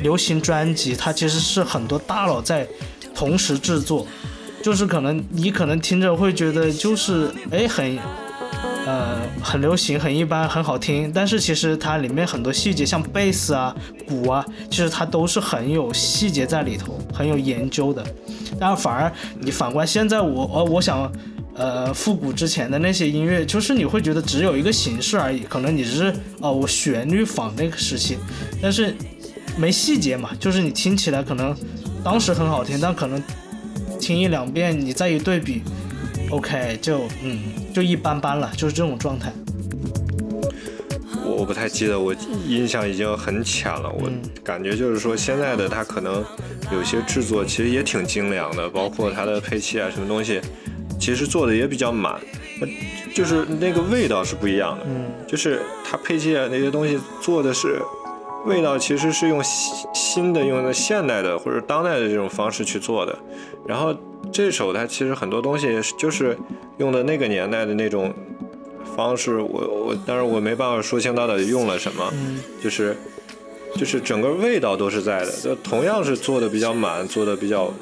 [0.00, 2.66] 流行专辑，它其实是很多大佬在
[3.14, 4.06] 同时制作。
[4.62, 7.98] 就是可能你可能听着会觉得就是哎很，
[8.86, 13.74] 呃很流行很一般很好听，但是其实它里面很多细节像贝斯啊
[14.06, 18.04] 鼓啊，其实它都是很有细节在里头，很有研究的。
[18.58, 21.10] 但反而你反观现在我呃我想
[21.54, 28.18] 呃复古之前的那些音乐，就是你会觉得只有一个形式而已，可能你是哦我旋律仿那个时期，
[28.60, 28.94] 但是
[29.56, 31.56] 没细节嘛，就是你听起来可能
[32.04, 33.22] 当时很好听，但可能。
[34.00, 35.62] 听一两遍，你再一对比
[36.28, 37.38] ，OK，就嗯，
[37.72, 39.32] 就一般般了，就是这种状态。
[41.24, 42.14] 我我不太记得，我
[42.46, 43.90] 印象已经很浅了。
[43.90, 44.10] 我
[44.44, 46.24] 感觉就是说，现在的它可能
[46.72, 50.40] 有些制作其实也挺精良的，包括它的配器啊，什么东西，
[51.00, 52.20] 其实做的也比较满，
[53.14, 54.84] 就是那个味道是不一样的。
[54.86, 57.80] 嗯，就是它配器啊那些东西做的是。
[58.44, 63.16] 味道其实是用新新的、用的现代的或者当代的这种方式去做的，
[63.64, 63.94] 然后
[64.32, 66.36] 这首它其实很多东西就是
[66.78, 68.12] 用的那个年代的那种
[68.96, 72.12] 方式，我我当然我没办法说清到底用了什么，
[72.62, 72.96] 就是
[73.76, 77.72] 就是整个味道都是在的，就同样是做的比较满、做的比较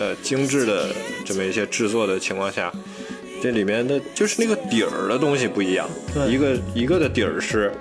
[0.00, 0.88] 呃精致的
[1.24, 2.72] 这么一些制作的情况下，
[3.42, 5.88] 这里面的就是那个底儿的东西不一样，
[6.28, 7.72] 一个一个的底儿是。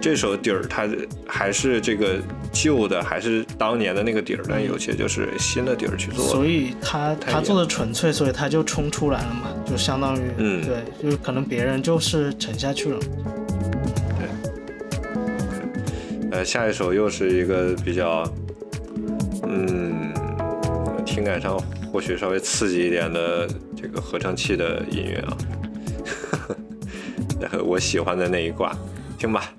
[0.00, 0.88] 这首底儿它
[1.26, 2.18] 还是这个
[2.52, 6.24] 旧的，还是当年的那个底儿，但有些就是新的底儿去做。
[6.26, 12.98] 所以他他做的纯粹，所以他就冲出来了嘛，就相当于，嗯，对，就是可能别人就是沉下去了。
[14.18, 14.28] 对。
[16.30, 18.22] 呃，下一首又是一个比较，
[19.48, 20.12] 嗯，
[21.04, 21.58] 听感上
[21.92, 25.36] 或许稍微刺激一点的这个合成器的音乐啊，
[27.64, 28.76] 我喜欢的那一挂，
[29.18, 29.52] 听吧。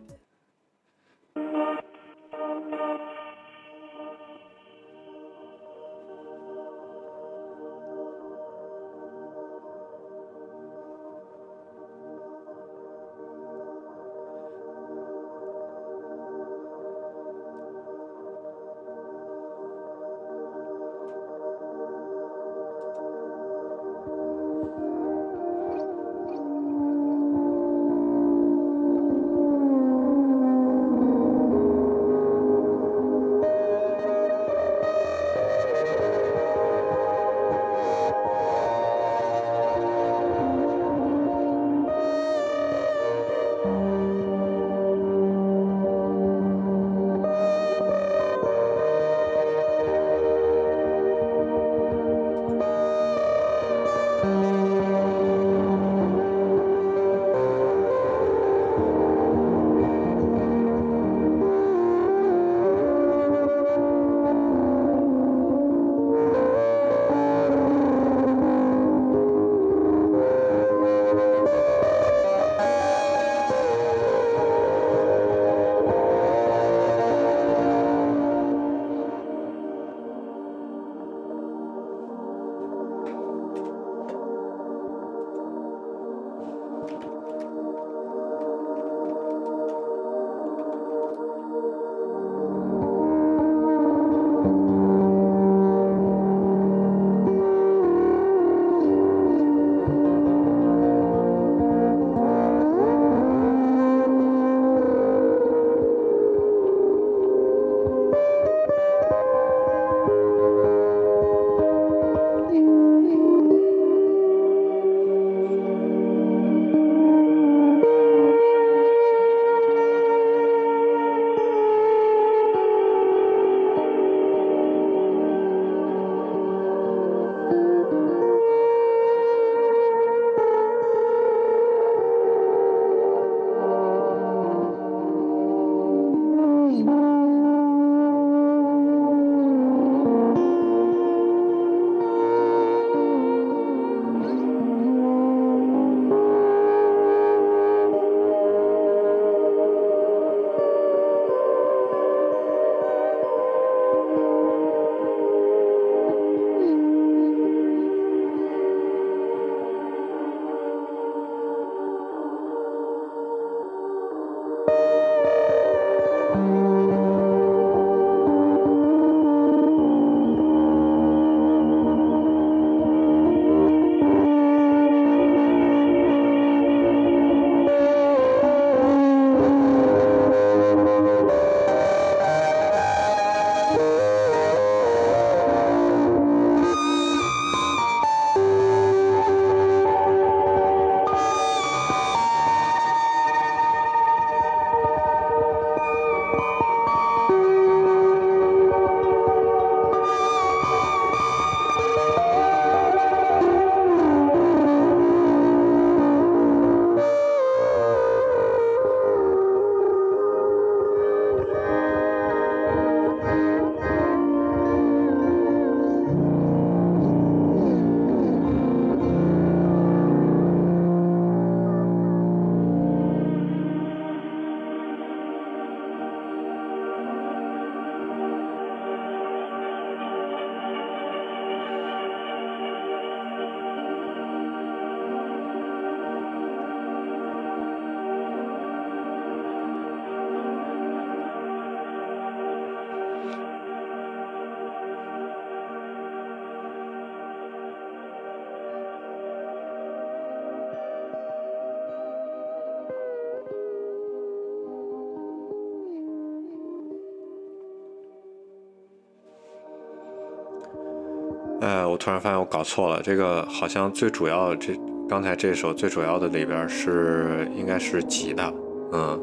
[262.00, 264.74] 突然发现我搞错了，这个好像最主要这
[265.08, 268.52] 刚才这首最主要的里边是应该是吉他，
[268.94, 269.20] 嗯，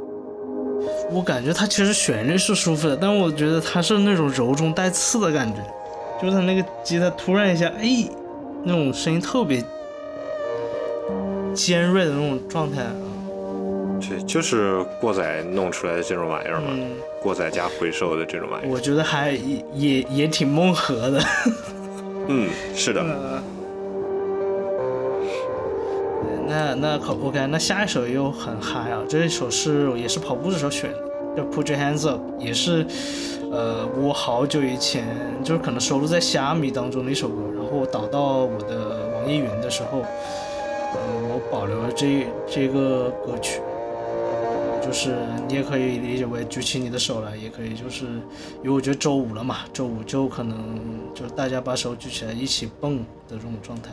[1.10, 5.60] 我感觉它其实旋律是舒服的，但我觉得它是那种柔中带刺的感觉，
[6.20, 8.08] 就是它那个吉他突然一下，哎，
[8.62, 9.64] 那种声音特别
[11.54, 12.82] 尖锐的那种状态。
[13.98, 16.90] 这就是过载弄出来的这种玩意儿嘛，嗯
[17.22, 18.68] 过载加回收的这种玩意儿。
[18.70, 21.18] 我觉得还也也也挺梦和的。
[22.28, 23.04] 嗯，是的。
[26.48, 29.02] 那那可 OK，那下一首又很嗨啊！
[29.08, 30.98] 这一首是也是跑步的时候选的，
[31.36, 32.86] 叫 Put Your Hands Up，也是
[33.50, 35.04] 呃我好久以前
[35.42, 40.98] 就是可能收录在虾米当中的一首歌，然后我导到我的网易云的时候，呃
[41.28, 43.60] 我保留了这这个歌曲，
[44.86, 45.16] 就是
[45.48, 48.04] 你也可以理解为举起你的手来，也可以就是
[48.62, 50.78] 因为我觉得周五了嘛，周五就可能
[51.12, 53.90] 就大家把手举起来一起蹦的这种状态。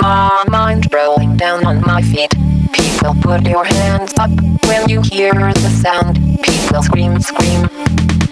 [0.00, 2.32] My mind rolling down on my feet.
[2.72, 4.30] People put your hands up
[4.66, 6.18] when you hear the sound.
[6.42, 7.68] People scream, scream.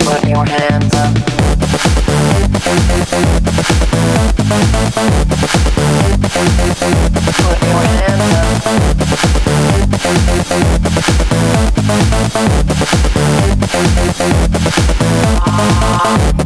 [0.01, 1.15] Put your hands up.
[7.45, 8.85] Put your hands up.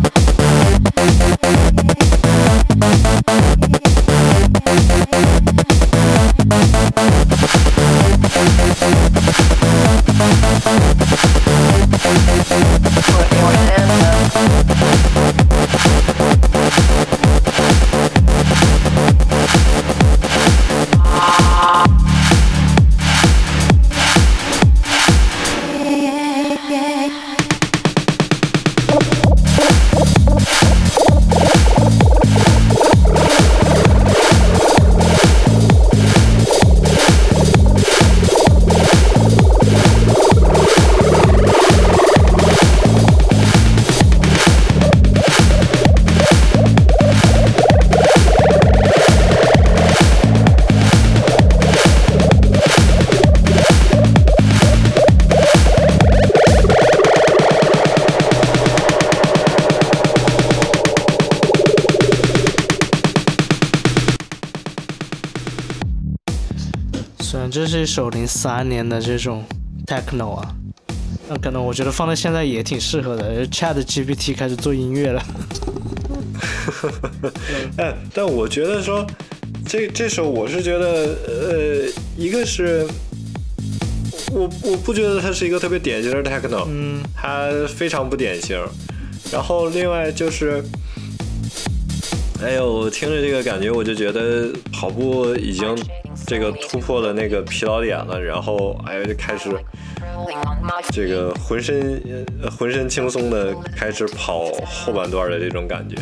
[0.03, 0.08] Put
[67.99, 69.43] 首零三年的这种
[69.85, 70.55] techno 啊，
[71.29, 73.45] 那可能我觉得放在现在也挺适合的。
[73.49, 75.21] Chat GPT 开始做音乐了。
[77.77, 79.05] 哎，但我觉得说，
[79.67, 80.87] 这这首我是觉得，
[81.27, 82.87] 呃，一个是，
[84.31, 88.57] 我我不觉得它是一个特别典型的 techno，嗯，它非常不典型。
[89.33, 90.63] 然后另外就是，
[92.41, 95.77] 哎呦，我听着这个感觉，我就觉得跑步已经
[96.25, 99.51] 这个突破了那个疲劳点了，然后哎呦就开始
[100.93, 102.01] 这个浑身
[102.41, 105.97] 呃浑身轻松的开始跑后半段的这种感觉，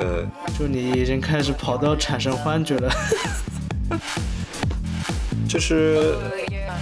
[0.00, 0.26] 嗯，
[0.58, 2.90] 就你已经开始跑到产生幻觉了。
[5.46, 6.16] 就是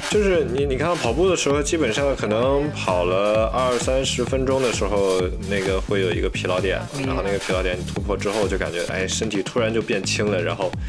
[0.09, 5.21] 就是你你看跑步的时候，基本上可能跑了二三十分钟的时候，
[5.51, 10.82] 那个会有一个疲劳点，然后那个疲劳点你突破之后，就感觉哎身体突然就变轻了，然后哎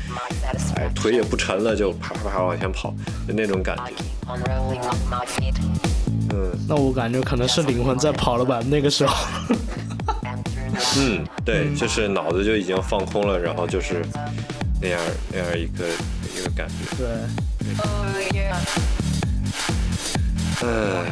[1.04, 2.94] 腿也不沉了，就啪啪啪往前跑，
[3.28, 3.92] 就那种感觉。
[6.32, 9.14] 嗯，那我感觉可能是灵魂在跑了吧，那个时候。
[10.98, 14.02] 嗯，对，就是脑子就已经放空了，然后就是
[14.82, 14.98] 那样
[15.30, 15.86] 那样一个
[16.34, 16.96] 一个感觉。
[16.98, 17.06] 对。
[20.62, 21.06] 嗯，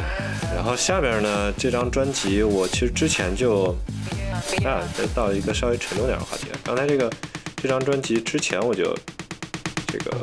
[0.54, 3.76] 然后下边呢，这张专辑我其实之前就
[4.64, 6.46] 啊，再到一个稍微沉重点的话题。
[6.64, 7.12] 刚才这个
[7.56, 8.96] 这张专辑之前我就
[9.92, 10.16] 这个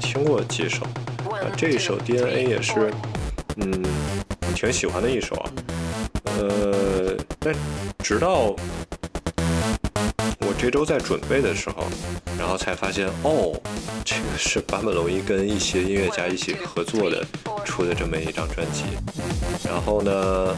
[0.00, 2.92] 听过几首，啊，这一首 DNA 也是
[3.56, 3.84] 嗯
[4.54, 5.50] 挺喜欢的一首啊。
[6.38, 7.52] 呃，但
[7.98, 8.54] 直到
[10.38, 11.88] 我这周在准备的时候，
[12.38, 13.60] 然后才发现哦，
[14.04, 17.26] 这个是坂本龙一跟一些音乐家一起合作的
[17.64, 18.84] 出的这么一张专辑。
[19.64, 20.56] 然后呢，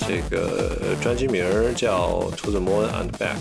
[0.00, 3.36] 这个专辑名儿叫《To the Moon and Back》。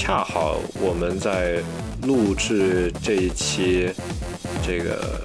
[0.00, 1.60] 恰好我们在
[2.02, 3.92] 录制这一期
[4.62, 5.20] 这个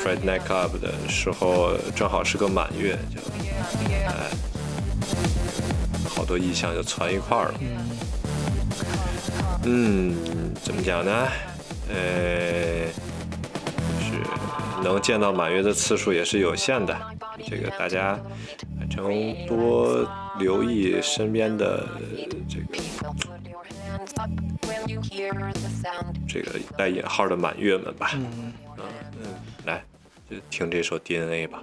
[0.00, 3.20] Friday Night Club 的时候，正好是个满月，就
[4.06, 4.30] 哎，
[6.08, 7.54] 好多意象就攒一块儿了。
[9.64, 10.14] 嗯，
[10.62, 11.26] 怎么讲呢？
[11.88, 12.86] 呃，
[13.98, 14.22] 是
[14.84, 16.96] 能见到满月的次数也是有限的。
[17.44, 18.16] 这个大家
[18.78, 19.04] 反正
[19.48, 21.84] 多留意身边的
[22.48, 22.78] 这个
[26.26, 28.52] 这个带引号的满月们吧，嗯。
[28.76, 29.34] 嗯，
[29.64, 29.82] 来
[30.28, 31.62] 就听这首 DNA 吧。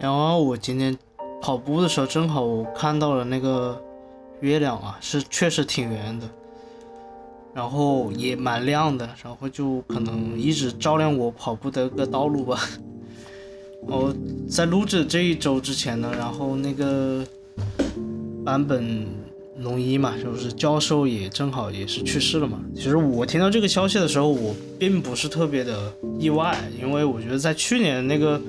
[0.00, 0.96] 然后我今天
[1.42, 3.80] 跑步的时候，正好我看到了那个
[4.40, 6.28] 月亮啊，是确实挺圆的，
[7.52, 12.60] 然后也蛮亮的，然后就可能一直照亮我跑步的一个道路吧。
[13.82, 14.14] 我
[14.48, 17.24] 在录制这一周之前呢，然后那个
[18.44, 19.06] 版本
[19.58, 22.60] 龙一嘛，就是教授也正好也是去世了嘛。
[22.74, 28.40] 其实我听到这个消息的时候，我并不是特别的意外，因为我觉得在去年那个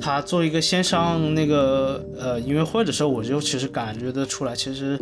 [0.00, 4.98] 他做一个线上那个呃音乐会的时候，我就其实感觉得出来，其实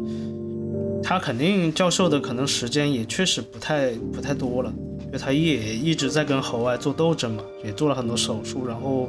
[1.03, 4.73] 他肯定教授的可能时间也确实不太不太多了，
[5.07, 9.09] 因为他也一直在跟喉癌做斗争嘛，也做了很多手术，然后。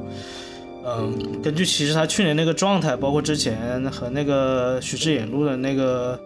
[0.89, 6.17] 嗯，根据其实他去年那个状态，包括之前和那个徐志远录的那个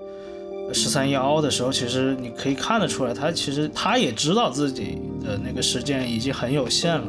[0.71, 7.07] 十三幺的时候，其实你可以看得出来，他其实他也知道自己的那个时间已经很有限了。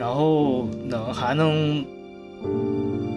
[0.00, 1.84] 然后能还能，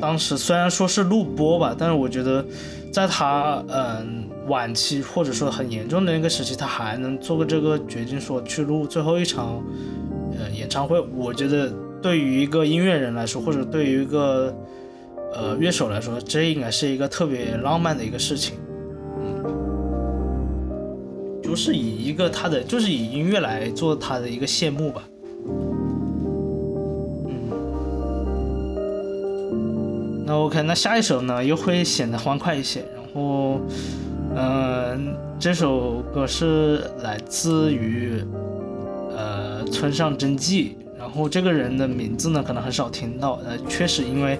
[0.01, 2.45] 当时虽然说是录播吧，但是我觉得
[2.91, 9.63] 在他嗯晚期或者说很严重的那个时期，他还能做个这个决定，说去录最后一场
[10.37, 11.71] 呃演唱会，我觉得。
[12.03, 14.53] 对于一个音乐人来说，或者对于一个
[15.33, 18.57] 呃乐手来说，这应该是一个特别浪漫的一个事情。
[19.21, 19.41] 嗯，
[21.41, 25.01] 就是以一个他的，就是以音乐来做他的一个谢幕吧。
[30.25, 32.83] 那 OK，那下一首呢又会显得欢快一些。
[32.95, 33.59] 然后，
[34.35, 38.23] 嗯，这首歌是来自于
[39.15, 40.77] 呃村上真纪。
[40.97, 43.33] 然后这个人的名字呢，可能很少听到。
[43.45, 44.39] 呃，确实，因为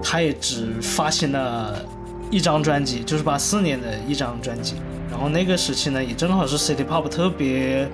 [0.00, 1.84] 他也只发行了
[2.30, 4.76] 一张专辑，就是八四年的一张专辑。
[5.10, 7.88] 然后那个时期呢，也正好是 City Pop 特别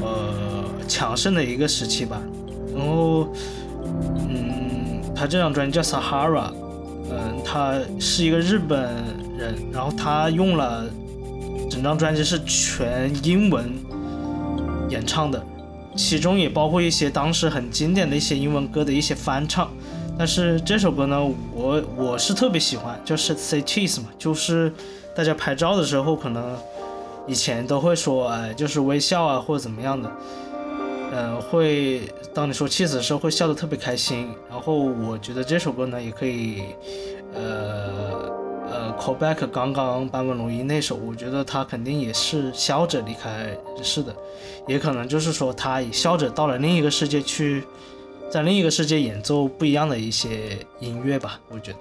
[0.00, 2.22] 呃强盛的一个时期吧。
[2.72, 3.28] 然后，
[4.28, 4.89] 嗯，
[5.20, 6.50] 他这张专辑叫 Sahara，
[7.10, 8.80] 嗯，他是一个日本
[9.36, 10.86] 人，然后他用了
[11.68, 13.70] 整张专辑是全英文
[14.88, 15.44] 演唱的。
[15.94, 19.70] 其中也包括一些当时很经典的一些英文歌的一些翻唱，
[20.16, 21.22] 但是这首歌呢，
[21.52, 24.72] 我我是特别喜欢，就是 Say Cheese 嘛，就是
[25.14, 26.56] 大家拍照的时候可能
[27.26, 30.10] 以前都会说，哎，就是微笑啊或者怎么样的，
[31.12, 34.32] 嗯，会当你说气死的时候会笑得特别开心。
[34.48, 36.62] 然后我觉得这首歌呢也可以，
[37.34, 38.38] 呃。
[38.72, 44.14] 呃，callback 刚刚坂本龙一那首，我觉得他肯定也是笑着离开人世的，
[44.68, 47.64] 也可能就是说他也笑着到了另一个世界去，
[48.30, 51.78] 在另一个世界演奏不一样的一些音乐吧，我觉得。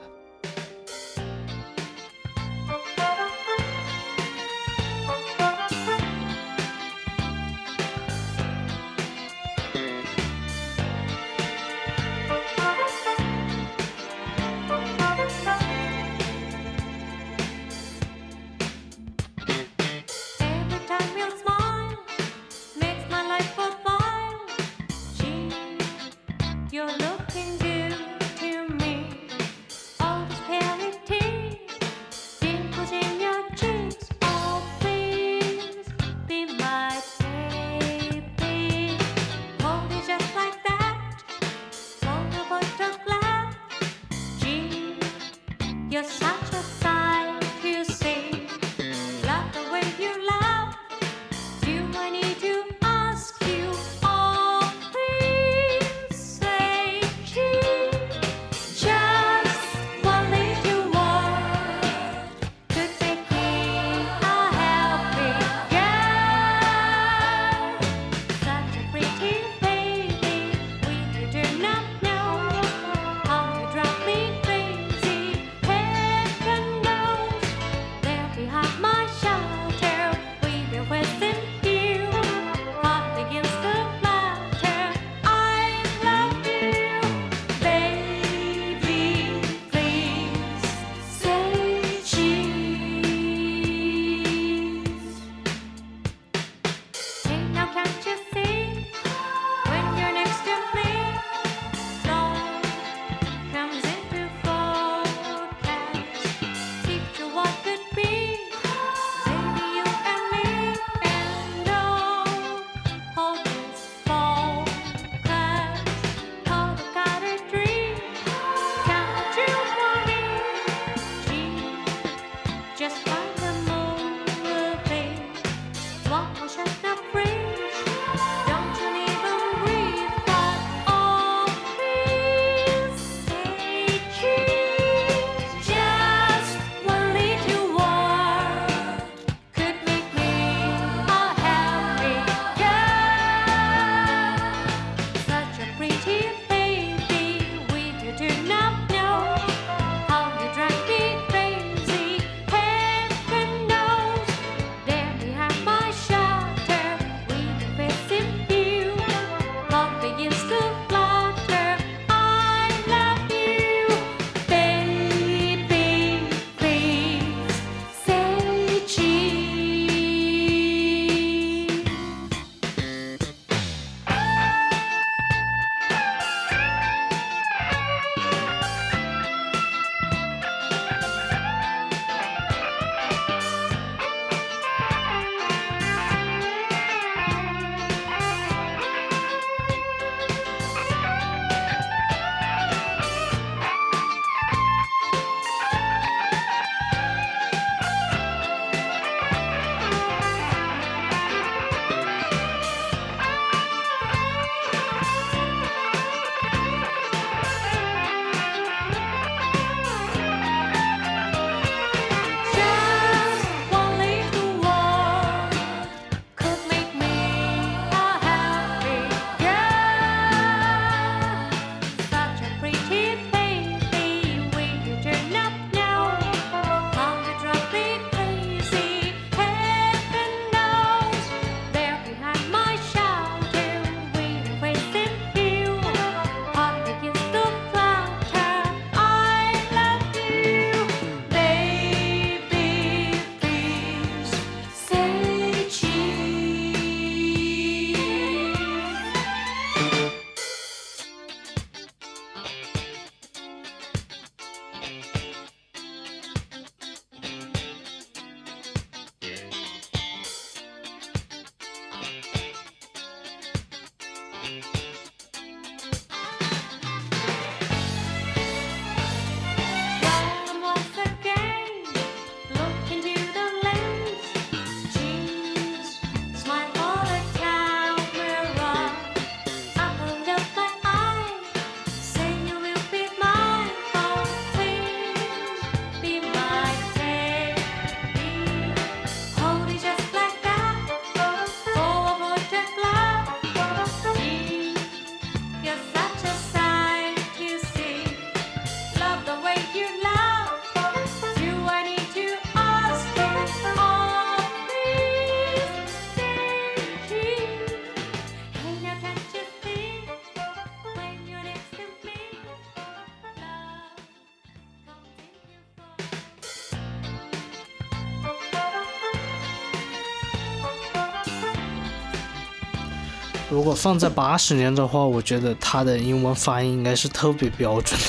[323.59, 327.99] 如果放在八十年的话，我觉得他的英文发音应该是特别标准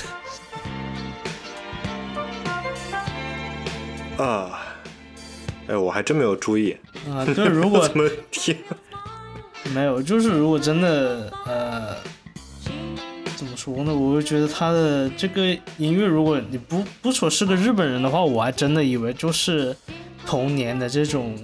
[4.17, 4.25] 的。
[4.25, 4.61] 啊，
[5.67, 6.77] 哎，我还真没有注意。
[7.13, 8.57] 啊，就如果 怎么听？
[9.75, 11.97] 没有，就是如果真的呃，
[13.35, 13.93] 怎么说呢？
[13.93, 15.45] 我就觉得他的这个
[15.79, 19.77] 音乐，如果你不不说是个日本人的话，我还真的以为就是
[20.25, 21.37] 童年的这种，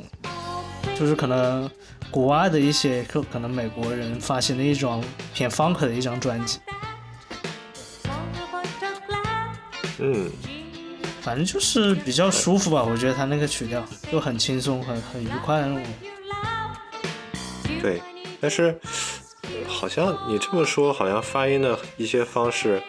[0.96, 1.68] 就是可能
[2.10, 5.02] 国外的一些可可能美国人发行的一张
[5.34, 6.58] 偏 funk 的一张专辑。
[9.98, 10.30] 嗯，
[11.22, 15.84] 反正就是比较舒服吧，我觉得他那个曲调就很轻松，很很愉快的那种。
[17.80, 18.02] 对，
[18.40, 18.78] 但是
[19.66, 22.82] 好像你这么说，好像发音的一些方式，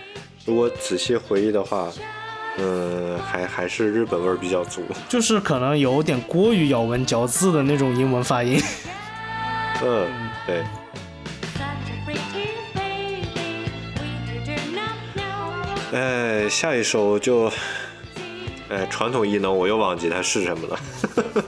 [0.45, 1.89] 如果仔细回忆的话，
[2.57, 8.61] 嗯，还还是日本味儿比较足，就是可能有点过于咬文嚼字的那种英文发音。
[9.83, 10.63] 嗯，对。
[15.93, 17.49] 哎，下一首就，
[18.69, 20.79] 哎，传统异能，我又忘记它是什么了。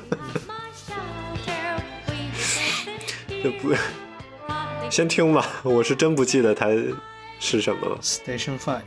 [3.44, 3.76] 就不，
[4.90, 6.68] 先听吧，我是真不记得它
[7.40, 7.98] 是什么了。
[8.02, 8.82] Station Five。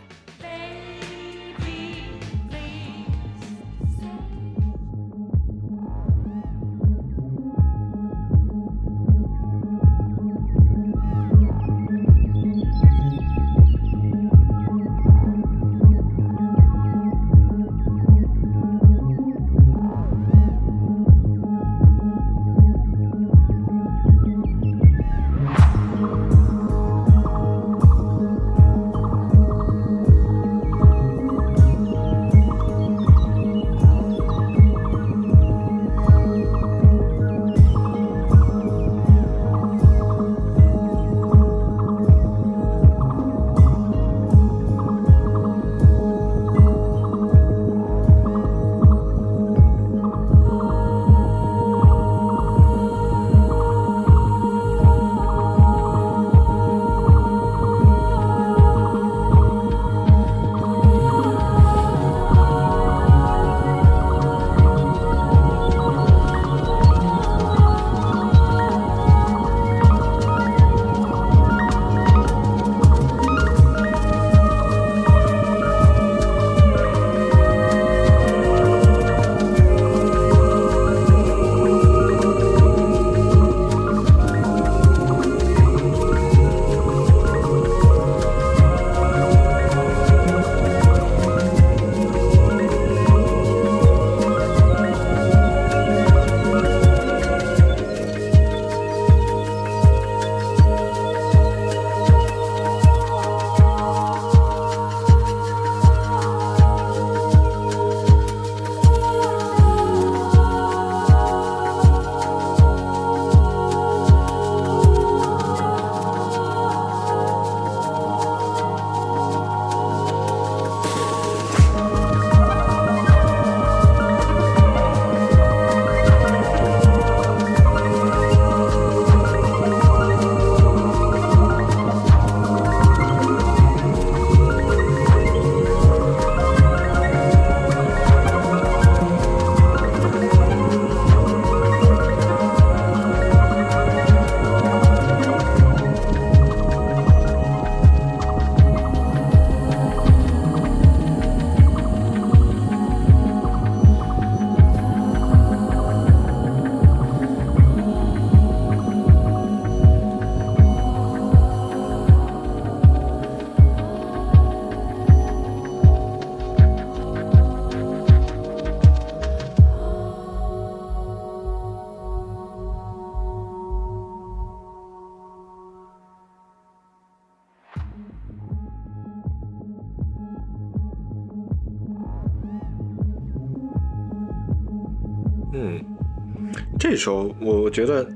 [187.03, 188.07] 这首我觉得，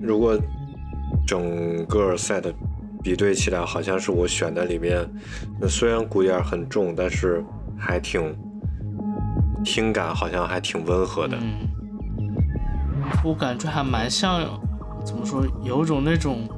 [0.00, 0.34] 如果
[1.26, 2.42] 整个 set
[3.02, 5.06] 比对起来，好像是我选的里面，
[5.68, 7.44] 虽然鼓点很重，但是
[7.78, 8.34] 还挺
[9.62, 11.36] 听感好像还挺温和的。
[11.36, 11.68] 嗯，
[13.22, 14.40] 我感觉还蛮像，
[15.04, 16.48] 怎么说，有种那种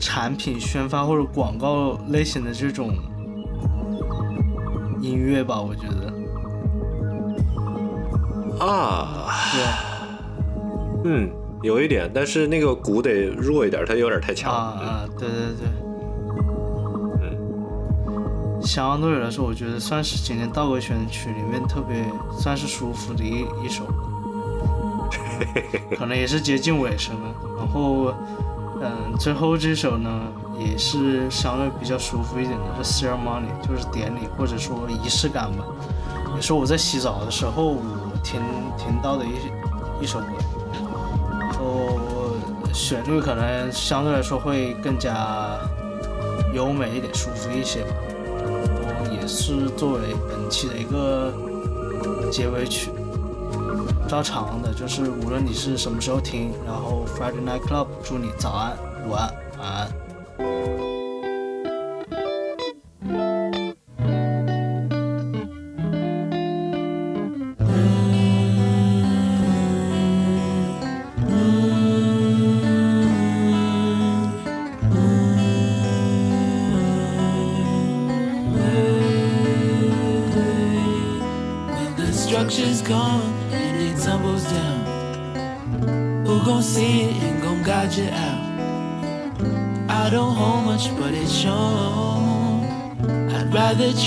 [0.00, 2.92] 产品宣发或者广告类型的这种
[5.00, 6.12] 音乐吧，我觉得。
[8.66, 9.62] 啊，对，
[11.06, 11.30] 嗯，
[11.62, 14.52] 有一点，但是那个鼓得弱一点，它有点太强。
[14.52, 15.66] 啊啊，对对对。
[18.62, 22.04] 相对来说，我觉得算是今年道格选曲里面特别
[22.36, 23.84] 算是舒服的一一首，
[25.96, 27.34] 可能也是接近尾声了。
[27.58, 28.12] 然后，
[28.82, 30.10] 嗯，最后这首呢，
[30.58, 35.64] 也是相对比较舒服一点的，是 ceremony，就是典礼或者说仪式感吧。
[36.34, 37.80] 也是我在洗澡的时候我
[38.24, 38.40] 听
[38.76, 40.26] 听到的一一首歌。
[41.58, 42.34] 哦，
[42.72, 45.58] 旋律可能相对来说会更加
[46.52, 47.88] 优美一点，舒服一些吧。
[49.20, 51.32] 也是作为本期的一个
[52.30, 52.90] 结尾曲，
[54.06, 58.76] 照常的，就是无论你是什么时候听，然后 Friday Night Club 祝你早安、
[59.08, 60.95] 午安、晚安。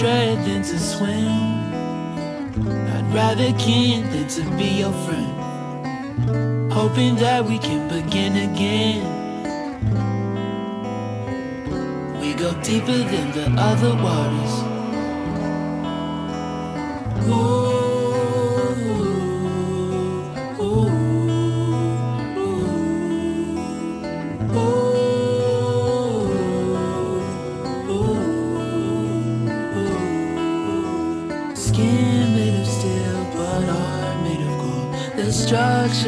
[0.07, 1.27] Than to swim.
[2.87, 6.71] I'd rather kin than to be your friend.
[6.71, 9.03] Hoping that we can begin again.
[12.21, 14.68] We go deeper than the other waters.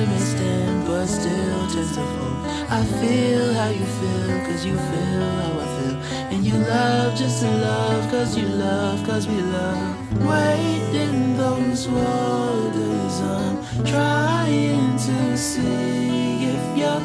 [0.06, 1.52] May stand, but still
[1.96, 2.32] fall.
[2.70, 5.96] I feel how you feel, cause you feel how I feel.
[6.34, 10.26] And you love just to love, cause you love, cause we love.
[10.28, 17.02] Wade in those waters, I'm trying to see if your